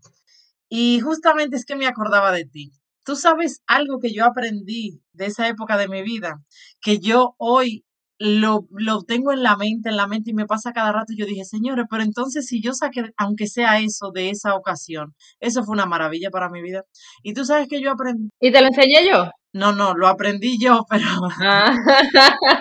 y 0.68 1.00
justamente 1.00 1.56
es 1.56 1.66
que 1.66 1.76
me 1.76 1.86
acordaba 1.86 2.32
de 2.32 2.46
ti. 2.46 2.72
Tú 3.04 3.16
sabes 3.16 3.62
algo 3.66 3.98
que 3.98 4.12
yo 4.14 4.24
aprendí 4.24 5.02
de 5.12 5.26
esa 5.26 5.48
época 5.48 5.76
de 5.76 5.88
mi 5.88 6.02
vida, 6.02 6.40
que 6.80 6.98
yo 6.98 7.34
hoy 7.36 7.84
lo, 8.18 8.66
lo, 8.70 9.02
tengo 9.02 9.32
en 9.32 9.42
la 9.42 9.56
mente, 9.56 9.88
en 9.90 9.96
la 9.96 10.06
mente 10.06 10.30
y 10.30 10.34
me 10.34 10.46
pasa 10.46 10.72
cada 10.72 10.92
rato. 10.92 11.12
Y 11.12 11.18
yo 11.18 11.26
dije, 11.26 11.44
señores, 11.44 11.86
pero 11.90 12.02
entonces 12.04 12.46
si 12.46 12.62
yo 12.62 12.72
saqué, 12.72 13.12
aunque 13.16 13.48
sea 13.48 13.80
eso 13.80 14.12
de 14.12 14.30
esa 14.30 14.54
ocasión, 14.54 15.14
eso 15.40 15.64
fue 15.64 15.74
una 15.74 15.86
maravilla 15.86 16.30
para 16.30 16.48
mi 16.48 16.62
vida. 16.62 16.84
Y 17.22 17.34
tú 17.34 17.44
sabes 17.44 17.68
que 17.68 17.82
yo 17.82 17.90
aprendí. 17.90 18.30
¿Y 18.40 18.52
te 18.52 18.60
lo 18.60 18.68
enseñé 18.68 19.06
yo? 19.06 19.30
No, 19.54 19.72
no, 19.72 19.94
lo 19.94 20.08
aprendí 20.08 20.58
yo, 20.58 20.84
pero 20.90 21.04
ah. 21.40 21.74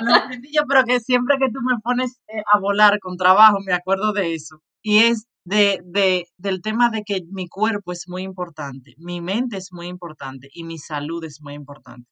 lo 0.01 0.15
aprendí 0.15 0.49
yo, 0.53 0.63
pero 0.67 0.83
que 0.83 0.99
siempre 0.99 1.37
que 1.39 1.49
tú 1.49 1.59
me 1.61 1.79
pones 1.81 2.19
eh, 2.27 2.43
a 2.51 2.59
volar 2.59 2.99
con 2.99 3.17
trabajo, 3.17 3.59
me 3.65 3.73
acuerdo 3.73 4.13
de 4.13 4.33
eso. 4.35 4.61
Y 4.81 4.99
es 4.99 5.27
de, 5.45 5.81
de, 5.85 6.25
del 6.37 6.61
tema 6.61 6.89
de 6.89 7.03
que 7.03 7.21
mi 7.31 7.47
cuerpo 7.47 7.91
es 7.91 8.07
muy 8.07 8.23
importante, 8.23 8.93
mi 8.97 9.21
mente 9.21 9.57
es 9.57 9.71
muy 9.71 9.87
importante 9.87 10.49
y 10.53 10.63
mi 10.63 10.77
salud 10.77 11.23
es 11.23 11.39
muy 11.41 11.53
importante. 11.53 12.09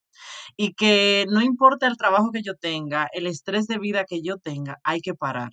Y 0.57 0.73
que 0.73 1.25
no 1.29 1.41
importa 1.41 1.87
el 1.87 1.97
trabajo 1.97 2.31
que 2.31 2.41
yo 2.41 2.55
tenga, 2.55 3.07
el 3.13 3.27
estrés 3.27 3.67
de 3.67 3.79
vida 3.79 4.05
que 4.05 4.21
yo 4.21 4.37
tenga, 4.37 4.77
hay 4.83 5.01
que 5.01 5.13
parar. 5.13 5.51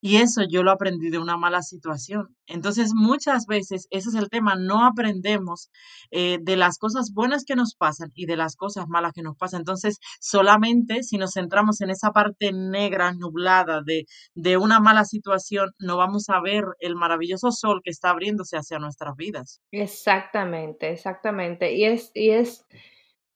Y 0.00 0.16
eso 0.16 0.42
yo 0.48 0.62
lo 0.62 0.70
aprendí 0.70 1.10
de 1.10 1.18
una 1.18 1.36
mala 1.36 1.62
situación. 1.62 2.36
Entonces, 2.46 2.92
muchas 2.94 3.46
veces 3.46 3.88
ese 3.90 4.10
es 4.10 4.14
el 4.14 4.28
tema, 4.28 4.54
no 4.54 4.84
aprendemos 4.84 5.70
eh, 6.10 6.38
de 6.40 6.56
las 6.56 6.78
cosas 6.78 7.12
buenas 7.12 7.44
que 7.44 7.56
nos 7.56 7.74
pasan 7.74 8.12
y 8.14 8.26
de 8.26 8.36
las 8.36 8.56
cosas 8.56 8.86
malas 8.88 9.12
que 9.14 9.22
nos 9.22 9.36
pasan. 9.36 9.60
Entonces, 9.60 9.98
solamente 10.20 11.02
si 11.02 11.16
nos 11.16 11.32
centramos 11.34 11.80
en 11.80 11.90
esa 11.90 12.10
parte 12.12 12.52
negra, 12.52 13.12
nublada 13.14 13.82
de, 13.84 14.04
de 14.34 14.56
una 14.56 14.80
mala 14.80 15.04
situación, 15.04 15.70
no 15.78 15.96
vamos 15.96 16.28
a 16.28 16.40
ver 16.40 16.64
el 16.78 16.94
maravilloso 16.94 17.50
sol 17.50 17.80
que 17.82 17.90
está 17.90 18.10
abriéndose 18.10 18.56
hacia 18.56 18.78
nuestras 18.78 19.16
vidas. 19.16 19.60
Exactamente, 19.70 20.90
exactamente. 20.90 21.74
Y 21.74 21.84
es, 21.84 22.10
y 22.14 22.30
es, 22.30 22.64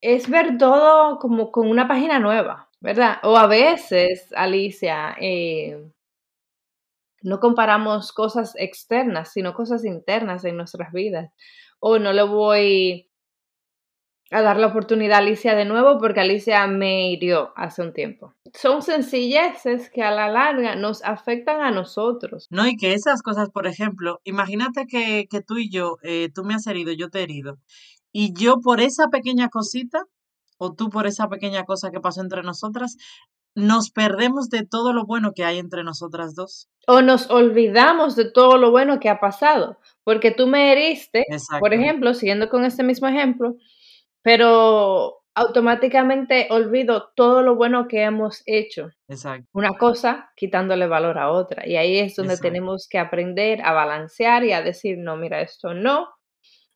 es 0.00 0.29
ver 0.29 0.59
todo 0.59 1.19
como 1.19 1.50
con 1.50 1.69
una 1.69 1.88
página 1.88 2.19
nueva, 2.19 2.69
¿verdad? 2.81 3.19
O 3.23 3.37
a 3.37 3.47
veces, 3.47 4.29
Alicia, 4.35 5.17
eh, 5.21 5.90
no 7.22 7.40
comparamos 7.40 8.12
cosas 8.12 8.54
externas, 8.56 9.32
sino 9.32 9.54
cosas 9.54 9.84
internas 9.84 10.44
en 10.44 10.56
nuestras 10.56 10.92
vidas. 10.92 11.30
O 11.78 11.98
no 11.98 12.12
le 12.12 12.22
voy 12.22 13.10
a 14.30 14.42
dar 14.42 14.58
la 14.58 14.68
oportunidad 14.68 15.16
a 15.16 15.18
Alicia 15.18 15.54
de 15.54 15.64
nuevo 15.64 15.98
porque 15.98 16.20
Alicia 16.20 16.66
me 16.66 17.10
hirió 17.10 17.52
hace 17.56 17.82
un 17.82 17.92
tiempo. 17.92 18.34
Son 18.54 18.82
sencilleces 18.82 19.90
que 19.90 20.02
a 20.02 20.12
la 20.12 20.28
larga 20.28 20.76
nos 20.76 21.02
afectan 21.04 21.62
a 21.62 21.70
nosotros. 21.70 22.46
No, 22.50 22.66
y 22.66 22.76
que 22.76 22.94
esas 22.94 23.22
cosas, 23.22 23.50
por 23.50 23.66
ejemplo, 23.66 24.20
imagínate 24.24 24.86
que, 24.86 25.26
que 25.28 25.42
tú 25.42 25.58
y 25.58 25.70
yo, 25.70 25.96
eh, 26.02 26.30
tú 26.32 26.44
me 26.44 26.54
has 26.54 26.66
herido, 26.66 26.92
yo 26.92 27.10
te 27.10 27.20
he 27.20 27.22
herido. 27.24 27.58
Y 28.12 28.32
yo 28.32 28.60
por 28.60 28.80
esa 28.80 29.08
pequeña 29.08 29.48
cosita, 29.48 30.04
o 30.58 30.74
tú 30.74 30.90
por 30.90 31.06
esa 31.06 31.28
pequeña 31.28 31.64
cosa 31.64 31.90
que 31.90 32.00
pasó 32.00 32.20
entre 32.20 32.42
nosotras, 32.42 32.96
nos 33.54 33.90
perdemos 33.90 34.49
de 34.49 34.64
todo 34.64 34.92
lo 34.92 35.04
bueno 35.04 35.33
que 35.35 35.45
hay 35.45 35.59
entre 35.59 35.85
nosotras 35.85 36.35
dos. 36.35 36.69
O 36.87 37.02
nos 37.02 37.30
olvidamos 37.30 38.16
de 38.16 38.30
todo 38.30 38.57
lo 38.59 38.71
bueno 38.71 39.00
que 39.00 39.09
ha 39.09 39.21
pasado, 39.21 39.78
porque 40.04 40.30
tú 40.30 40.47
me 40.47 40.73
heriste, 40.73 41.25
por 41.59 41.75
ejemplo, 41.75 42.14
siguiendo 42.14 42.49
con 42.49 42.64
este 42.64 42.83
mismo 42.83 43.09
ejemplo, 43.09 43.57
pero 44.23 45.21
automáticamente 45.35 46.49
olvido 46.50 47.12
todo 47.14 47.42
lo 47.42 47.54
bueno 47.54 47.87
que 47.88 48.02
hemos 48.02 48.42
hecho. 48.47 48.90
Exacto. 49.09 49.49
Una 49.52 49.75
cosa 49.78 50.30
quitándole 50.37 50.87
valor 50.87 51.19
a 51.19 51.30
otra. 51.30 51.66
Y 51.66 51.76
ahí 51.76 51.99
es 51.99 52.16
donde 52.16 52.37
tenemos 52.37 52.88
que 52.88 52.99
aprender 52.99 53.62
a 53.62 53.73
balancear 53.73 54.45
y 54.45 54.52
a 54.52 54.62
decir, 54.62 54.99
no, 54.99 55.16
mira, 55.16 55.40
esto 55.40 55.73
no, 55.73 56.09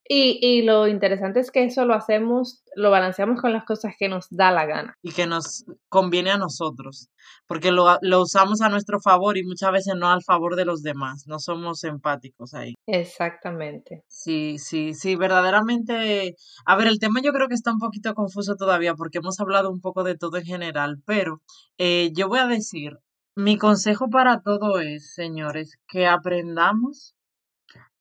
y, 0.08 0.38
y, 0.40 0.62
lo 0.62 0.86
interesante 0.86 1.40
es 1.40 1.50
que 1.50 1.64
eso 1.64 1.86
lo 1.86 1.94
hacemos, 1.94 2.62
lo 2.76 2.90
balanceamos 2.90 3.40
con 3.40 3.52
las 3.52 3.64
cosas 3.64 3.94
que 3.98 4.08
nos 4.08 4.26
da 4.30 4.50
la 4.50 4.66
gana. 4.66 4.94
Y 5.02 5.12
que 5.12 5.26
nos 5.26 5.64
conviene 5.88 6.30
a 6.30 6.36
nosotros, 6.36 7.08
porque 7.46 7.72
lo, 7.72 7.98
lo, 8.02 8.20
usamos 8.20 8.60
a 8.60 8.68
nuestro 8.68 9.00
favor 9.00 9.38
y 9.38 9.44
muchas 9.44 9.72
veces 9.72 9.94
no 9.96 10.10
al 10.10 10.22
favor 10.22 10.56
de 10.56 10.66
los 10.66 10.82
demás, 10.82 11.24
no 11.26 11.38
somos 11.38 11.84
empáticos 11.84 12.52
ahí. 12.52 12.74
Exactamente. 12.86 14.02
Sí, 14.06 14.58
sí, 14.58 14.92
sí, 14.92 15.16
verdaderamente. 15.16 16.34
A 16.66 16.76
ver, 16.76 16.88
el 16.88 16.98
tema 16.98 17.20
yo 17.22 17.32
creo 17.32 17.48
que 17.48 17.54
está 17.54 17.72
un 17.72 17.78
poquito 17.78 18.12
confuso 18.14 18.56
todavía 18.56 18.94
porque 18.94 19.18
hemos 19.18 19.40
hablado 19.40 19.70
un 19.70 19.80
poco 19.80 20.04
de 20.04 20.18
todo 20.18 20.36
en 20.36 20.44
general, 20.44 20.96
pero 21.06 21.40
eh, 21.78 22.10
yo 22.14 22.28
voy 22.28 22.40
a 22.40 22.46
decir, 22.46 22.98
mi 23.36 23.58
consejo 23.58 24.10
para 24.10 24.42
todo 24.42 24.80
es, 24.80 25.14
señores, 25.14 25.78
que 25.88 26.06
aprendamos 26.06 27.13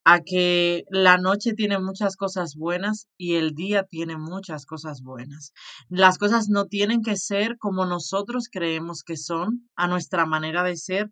a 0.05 0.19
que 0.21 0.83
la 0.89 1.17
noche 1.17 1.53
tiene 1.53 1.79
muchas 1.79 2.17
cosas 2.17 2.55
buenas 2.55 3.07
y 3.17 3.35
el 3.35 3.53
día 3.55 3.83
tiene 3.83 4.17
muchas 4.17 4.65
cosas 4.65 5.01
buenas. 5.01 5.53
Las 5.89 6.17
cosas 6.17 6.49
no 6.49 6.65
tienen 6.65 7.01
que 7.01 7.15
ser 7.15 7.57
como 7.57 7.85
nosotros 7.85 8.49
creemos 8.51 9.03
que 9.03 9.17
son, 9.17 9.69
a 9.75 9.87
nuestra 9.87 10.25
manera 10.25 10.63
de 10.63 10.75
ser, 10.75 11.09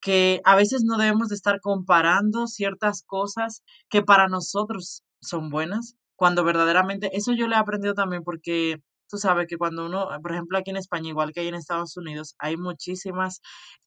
que 0.00 0.40
a 0.44 0.56
veces 0.56 0.82
no 0.84 0.98
debemos 0.98 1.28
de 1.28 1.36
estar 1.36 1.60
comparando 1.60 2.46
ciertas 2.46 3.02
cosas 3.06 3.62
que 3.88 4.02
para 4.02 4.28
nosotros 4.28 5.02
son 5.22 5.48
buenas, 5.48 5.96
cuando 6.16 6.44
verdaderamente, 6.44 7.10
eso 7.16 7.32
yo 7.32 7.48
le 7.48 7.56
he 7.56 7.58
aprendido 7.58 7.94
también 7.94 8.22
porque 8.22 8.82
tú 9.08 9.18
sabes 9.18 9.46
que 9.48 9.56
cuando 9.58 9.86
uno, 9.86 10.08
por 10.22 10.32
ejemplo, 10.32 10.58
aquí 10.58 10.70
en 10.70 10.76
España, 10.78 11.08
igual 11.10 11.32
que 11.32 11.40
hay 11.40 11.48
en 11.48 11.54
Estados 11.56 11.96
Unidos, 11.96 12.34
hay 12.38 12.56
muchísimas 12.56 13.40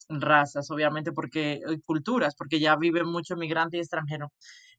razas, 0.09 0.71
obviamente, 0.71 1.11
porque 1.13 1.59
y 1.69 1.79
culturas, 1.81 2.35
porque 2.37 2.59
ya 2.59 2.75
vive 2.77 3.03
mucho 3.03 3.35
migrante 3.35 3.77
y 3.77 3.79
extranjero. 3.81 4.31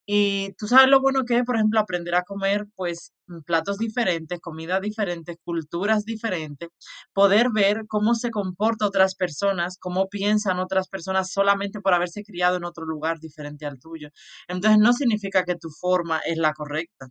Y 0.06 0.54
tú 0.58 0.66
sabes 0.68 0.88
lo 0.88 1.00
bueno 1.00 1.24
que 1.26 1.36
es, 1.38 1.44
por 1.44 1.56
ejemplo, 1.56 1.78
aprender 1.80 2.14
a 2.14 2.22
comer, 2.22 2.66
pues, 2.76 3.12
mm, 3.26 3.40
platos 3.42 3.76
diferentes, 3.78 4.40
comidas 4.40 4.80
diferentes, 4.80 5.36
culturas 5.44 6.04
diferentes, 6.06 6.70
poder 7.12 7.50
ver 7.52 7.84
cómo 7.88 8.14
se 8.14 8.30
comportan 8.30 8.88
otras 8.88 9.14
personas, 9.14 9.76
cómo 9.78 10.08
piensan 10.08 10.58
otras 10.60 10.88
personas 10.88 11.30
solamente 11.32 11.80
por 11.80 11.92
haberse 11.94 12.22
criado 12.24 12.56
en 12.56 12.64
otro 12.64 12.86
lugar 12.86 13.18
diferente 13.20 13.66
al 13.66 13.78
tuyo. 13.78 14.08
Entonces, 14.48 14.78
no 14.80 14.92
significa 14.94 15.44
que 15.44 15.56
tu 15.56 15.68
forma 15.70 16.20
es 16.26 16.38
la 16.38 16.54
correcta 16.54 17.08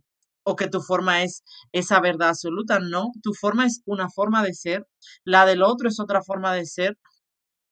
o 0.48 0.56
que 0.56 0.68
tu 0.68 0.80
forma 0.80 1.22
es 1.22 1.44
esa 1.72 2.00
verdad 2.00 2.30
absoluta, 2.30 2.78
no, 2.80 3.10
tu 3.22 3.34
forma 3.34 3.66
es 3.66 3.82
una 3.84 4.08
forma 4.08 4.42
de 4.42 4.54
ser, 4.54 4.86
la 5.24 5.44
del 5.44 5.62
otro 5.62 5.88
es 5.88 6.00
otra 6.00 6.22
forma 6.22 6.54
de 6.54 6.64
ser, 6.64 6.98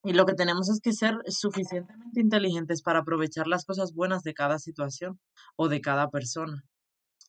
y 0.04 0.12
lo 0.12 0.26
que 0.26 0.35
tenemos 0.35 0.68
es 0.68 0.80
que 0.83 0.92
ser 0.92 1.14
suficientemente 1.26 2.21
inteligentes 2.21 2.83
para 2.83 3.00
aprovechar 3.00 3.47
las 3.47 3.64
cosas 3.64 3.95
buenas 3.95 4.23
de 4.23 4.35
cada 4.35 4.59
situación 4.59 5.18
o 5.56 5.68
de 5.68 5.80
cada 5.80 6.11
persona 6.11 6.62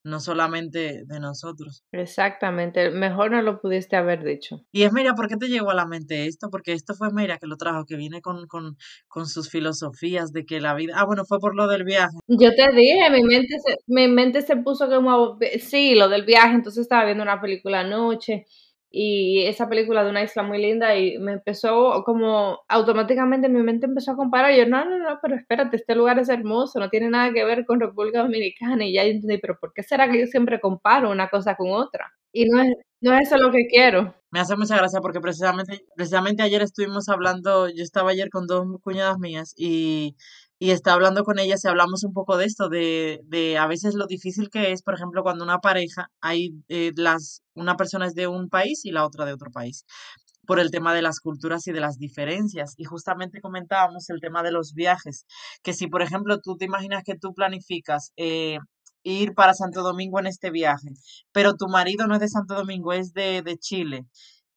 no 0.04 0.20
solamente 0.20 1.04
de 1.06 1.20
nosotros. 1.20 1.84
Exactamente, 1.92 2.92
mejor 2.92 3.32
no 3.32 3.42
lo 3.42 3.60
pudiste 3.60 3.96
haber 3.96 4.24
dicho. 4.24 4.62
Y 4.72 4.84
es 4.84 4.94
mira, 4.94 5.14
¿por 5.16 5.28
qué 5.28 5.38
te 5.38 5.48
llegó 5.48 5.72
a 5.72 5.76
la 5.76 5.86
mente 5.86 6.26
esto? 6.26 6.50
Porque 6.50 6.74
esto 6.74 6.94
fue 6.94 7.10
Mira 7.12 7.38
que 7.38 7.48
lo 7.48 7.58
trajo, 7.58 7.86
que 7.86 7.96
viene 7.96 8.22
con, 8.22 8.48
con, 8.48 8.78
con 9.08 9.28
sus 9.28 9.50
filosofías 9.50 10.32
de 10.32 10.46
que 10.46 10.60
la 10.60 10.76
vida... 10.76 10.94
Ah, 10.98 11.06
bueno, 11.06 11.24
fue 11.26 11.40
por 11.40 11.56
lo 11.56 11.68
del 11.68 11.84
viaje. 11.84 12.18
Yo 12.28 12.54
te 12.54 12.72
dije, 12.76 13.10
mi 13.12 13.24
mente 13.24 13.56
se, 13.66 13.76
mi 13.88 14.08
mente 14.08 14.42
se 14.42 14.58
puso 14.58 14.88
como... 14.88 15.38
Sí, 15.60 15.96
lo 15.96 16.10
del 16.10 16.26
viaje, 16.26 16.56
entonces 16.56 16.84
estaba 16.84 17.06
viendo 17.06 17.24
una 17.24 17.42
película 17.42 17.80
anoche 17.80 18.46
y 18.90 19.44
esa 19.46 19.68
película 19.68 20.04
de 20.04 20.10
una 20.10 20.24
isla 20.24 20.44
muy 20.44 20.60
linda 20.60 20.96
y 20.96 21.18
me 21.20 21.34
empezó 21.34 22.04
como 22.06 22.60
automáticamente 22.70 23.50
mi 23.50 23.62
mente 23.62 23.86
empezó 23.86 24.12
a 24.12 24.16
comparar 24.16 24.54
y 24.54 24.58
yo 24.58 24.66
no, 24.66 24.86
no, 24.86 24.98
no, 24.98 25.20
pero 25.22 25.36
espérate, 25.36 25.76
este 25.76 25.96
lugar 25.96 26.20
es 26.20 26.30
hermoso, 26.30 26.80
no 26.80 26.90
tiene 26.90 27.10
nada 27.10 27.34
que 27.34 27.44
ver 27.44 27.66
con 27.66 27.80
República 27.80 28.22
Dominicana 28.22 28.86
y 28.86 28.94
ya 28.94 29.04
entendí, 29.04 29.38
pero 29.40 29.58
¿por 29.60 29.74
qué 29.74 29.84
será 29.84 30.10
que 30.10 30.20
yo 30.20 30.28
siempre 30.28 30.62
comparo 30.62 31.12
una 31.12 31.30
cosa 31.30 31.56
con 31.56 31.70
otra? 31.72 32.14
Y 32.32 32.46
no 32.46 32.62
es, 32.62 32.70
no 33.02 33.14
es 33.14 33.28
eso 33.28 33.38
lo 33.38 33.52
que 33.52 33.68
quiero. 33.68 34.16
Me 34.32 34.40
hace 34.40 34.56
mucha 34.56 34.78
gracia 34.78 35.00
porque 35.02 35.22
precisamente, 35.22 35.86
precisamente 35.96 36.44
ayer 36.44 36.62
estuvimos 36.62 37.10
hablando, 37.10 37.70
yo 37.70 37.84
estaba 37.84 38.12
ayer 38.12 38.30
con 38.30 38.48
dos 38.48 38.66
cuñadas 38.82 39.18
mías 39.20 39.54
y 39.58 40.16
y 40.60 40.72
está 40.72 40.94
hablando 40.94 41.24
con 41.24 41.40
ellas 41.40 41.64
y 41.64 41.68
hablamos 41.68 42.04
un 42.04 42.14
poco 42.14 42.38
de 42.38 42.46
esto, 42.46 42.70
de, 42.70 43.22
de 43.26 43.58
a 43.58 43.68
veces 43.68 43.94
lo 43.96 44.08
difícil 44.08 44.50
que 44.50 44.72
es, 44.72 44.82
por 44.82 44.96
ejemplo, 44.96 45.22
cuando 45.24 45.44
una 45.44 45.60
pareja, 45.60 46.10
hay 46.22 46.52
eh, 46.68 46.92
las, 46.96 47.44
una 47.54 47.76
persona 47.78 48.08
es 48.08 48.16
de 48.16 48.28
un 48.28 48.50
país 48.50 48.84
y 48.86 48.92
la 48.92 49.06
otra 49.06 49.26
de 49.26 49.34
otro 49.34 49.52
país, 49.52 49.86
por 50.48 50.60
el 50.60 50.72
tema 50.72 50.94
de 50.96 51.02
las 51.04 51.20
culturas 51.20 51.68
y 51.68 51.72
de 51.74 51.82
las 51.82 51.98
diferencias. 52.00 52.74
Y 52.78 52.86
justamente 52.86 53.42
comentábamos 53.42 54.10
el 54.10 54.20
tema 54.20 54.42
de 54.44 54.52
los 54.52 54.74
viajes, 54.74 55.26
que 55.62 55.74
si, 55.74 55.88
por 55.88 56.02
ejemplo, 56.02 56.40
tú 56.40 56.58
te 56.58 56.66
imaginas 56.66 57.04
que 57.04 57.16
tú 57.16 57.34
planificas 57.34 58.12
eh, 58.18 58.58
ir 59.04 59.34
para 59.36 59.54
Santo 59.54 59.84
Domingo 59.84 60.20
en 60.20 60.28
este 60.28 60.50
viaje, 60.50 60.90
pero 61.32 61.54
tu 61.56 61.68
marido 61.68 62.08
no 62.08 62.16
es 62.16 62.22
de 62.22 62.30
Santo 62.30 62.56
Domingo, 62.56 62.94
es 62.94 63.14
de, 63.14 63.44
de 63.44 63.58
Chile 63.58 64.08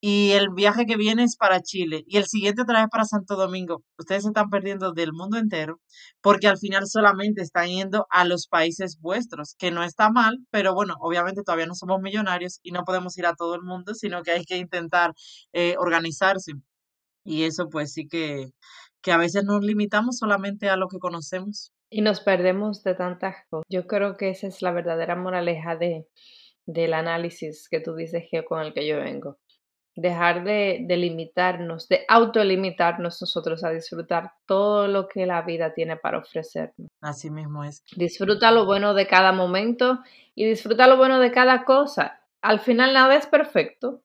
y 0.00 0.32
el 0.32 0.48
viaje 0.50 0.86
que 0.86 0.96
viene 0.96 1.24
es 1.24 1.36
para 1.36 1.60
Chile 1.60 2.04
y 2.06 2.16
el 2.16 2.24
siguiente 2.24 2.62
otra 2.62 2.80
vez 2.80 2.88
para 2.90 3.04
Santo 3.04 3.36
Domingo. 3.36 3.84
Ustedes 3.98 4.22
se 4.22 4.28
están 4.28 4.48
perdiendo 4.48 4.92
del 4.92 5.12
mundo 5.12 5.36
entero 5.36 5.78
porque 6.22 6.48
al 6.48 6.58
final 6.58 6.86
solamente 6.86 7.42
están 7.42 7.68
yendo 7.68 8.06
a 8.10 8.24
los 8.24 8.48
países 8.48 8.98
vuestros, 9.00 9.54
que 9.58 9.70
no 9.70 9.84
está 9.84 10.10
mal, 10.10 10.38
pero 10.50 10.74
bueno, 10.74 10.94
obviamente 11.00 11.42
todavía 11.42 11.66
no 11.66 11.74
somos 11.74 12.00
millonarios 12.00 12.60
y 12.62 12.72
no 12.72 12.84
podemos 12.84 13.16
ir 13.18 13.26
a 13.26 13.34
todo 13.34 13.54
el 13.54 13.62
mundo, 13.62 13.94
sino 13.94 14.22
que 14.22 14.32
hay 14.32 14.44
que 14.44 14.56
intentar 14.56 15.12
eh, 15.52 15.76
organizarse. 15.78 16.52
Y 17.22 17.44
eso 17.44 17.68
pues 17.68 17.92
sí 17.92 18.08
que, 18.08 18.52
que 19.02 19.12
a 19.12 19.18
veces 19.18 19.44
nos 19.44 19.62
limitamos 19.62 20.16
solamente 20.16 20.70
a 20.70 20.76
lo 20.76 20.88
que 20.88 20.98
conocemos. 20.98 21.72
Y 21.90 22.00
nos 22.00 22.20
perdemos 22.20 22.82
de 22.84 22.94
tantas 22.94 23.36
cosas. 23.50 23.64
Yo 23.68 23.86
creo 23.86 24.16
que 24.16 24.30
esa 24.30 24.46
es 24.46 24.62
la 24.62 24.72
verdadera 24.72 25.16
moraleja 25.16 25.76
de, 25.76 26.06
del 26.64 26.94
análisis 26.94 27.68
que 27.68 27.80
tú 27.80 27.94
dices 27.94 28.24
que 28.30 28.44
con 28.44 28.60
el 28.62 28.72
que 28.72 28.86
yo 28.86 28.96
vengo 28.96 29.38
dejar 29.96 30.44
de, 30.44 30.84
de, 30.86 30.96
limitarnos, 30.96 31.88
de 31.88 32.04
autolimitarnos 32.08 33.20
nosotros 33.20 33.64
a 33.64 33.70
disfrutar 33.70 34.32
todo 34.46 34.88
lo 34.88 35.08
que 35.08 35.26
la 35.26 35.42
vida 35.42 35.74
tiene 35.74 35.96
para 35.96 36.18
ofrecernos. 36.18 36.88
Así 37.00 37.30
mismo 37.30 37.64
es. 37.64 37.82
Disfruta 37.96 38.50
lo 38.50 38.66
bueno 38.66 38.94
de 38.94 39.06
cada 39.06 39.32
momento 39.32 40.00
y 40.34 40.46
disfruta 40.46 40.86
lo 40.86 40.96
bueno 40.96 41.18
de 41.18 41.32
cada 41.32 41.64
cosa. 41.64 42.20
Al 42.42 42.60
final 42.60 42.94
nada 42.94 43.16
es 43.16 43.26
perfecto, 43.26 44.02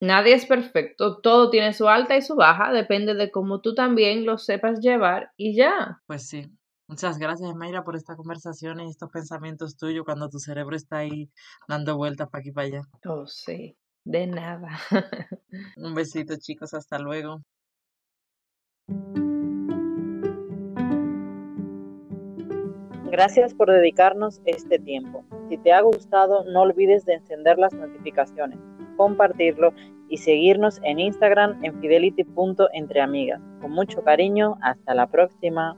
nadie 0.00 0.34
es 0.34 0.46
perfecto, 0.46 1.20
todo 1.20 1.50
tiene 1.50 1.72
su 1.72 1.88
alta 1.88 2.16
y 2.16 2.22
su 2.22 2.34
baja, 2.34 2.72
depende 2.72 3.14
de 3.14 3.30
cómo 3.30 3.60
tú 3.60 3.74
también 3.74 4.26
lo 4.26 4.36
sepas 4.36 4.80
llevar 4.80 5.30
y 5.36 5.56
ya. 5.56 6.00
Pues 6.06 6.28
sí. 6.28 6.50
Muchas 6.86 7.18
gracias, 7.18 7.54
Mayra, 7.54 7.82
por 7.82 7.96
esta 7.96 8.14
conversación 8.14 8.80
y 8.80 8.90
estos 8.90 9.10
pensamientos 9.10 9.78
tuyos 9.78 10.04
cuando 10.04 10.28
tu 10.28 10.38
cerebro 10.38 10.76
está 10.76 10.98
ahí 10.98 11.30
dando 11.66 11.96
vueltas 11.96 12.28
para 12.28 12.40
aquí 12.40 12.50
y 12.50 12.52
para 12.52 12.66
allá. 12.66 12.82
Oh, 13.06 13.26
sí. 13.26 13.74
De 14.04 14.26
nada. 14.26 14.68
Un 15.76 15.94
besito 15.94 16.36
chicos, 16.36 16.74
hasta 16.74 16.98
luego. 16.98 17.42
Gracias 23.10 23.54
por 23.54 23.70
dedicarnos 23.70 24.42
este 24.44 24.78
tiempo. 24.78 25.24
Si 25.48 25.56
te 25.58 25.72
ha 25.72 25.80
gustado, 25.80 26.44
no 26.44 26.62
olvides 26.62 27.04
de 27.06 27.14
encender 27.14 27.58
las 27.58 27.72
notificaciones, 27.72 28.58
compartirlo 28.96 29.72
y 30.08 30.18
seguirnos 30.18 30.80
en 30.82 30.98
Instagram 30.98 31.64
en 31.64 31.80
fidelity.entreamigas. 31.80 33.40
Con 33.60 33.70
mucho 33.70 34.02
cariño, 34.02 34.56
hasta 34.62 34.94
la 34.94 35.06
próxima. 35.06 35.76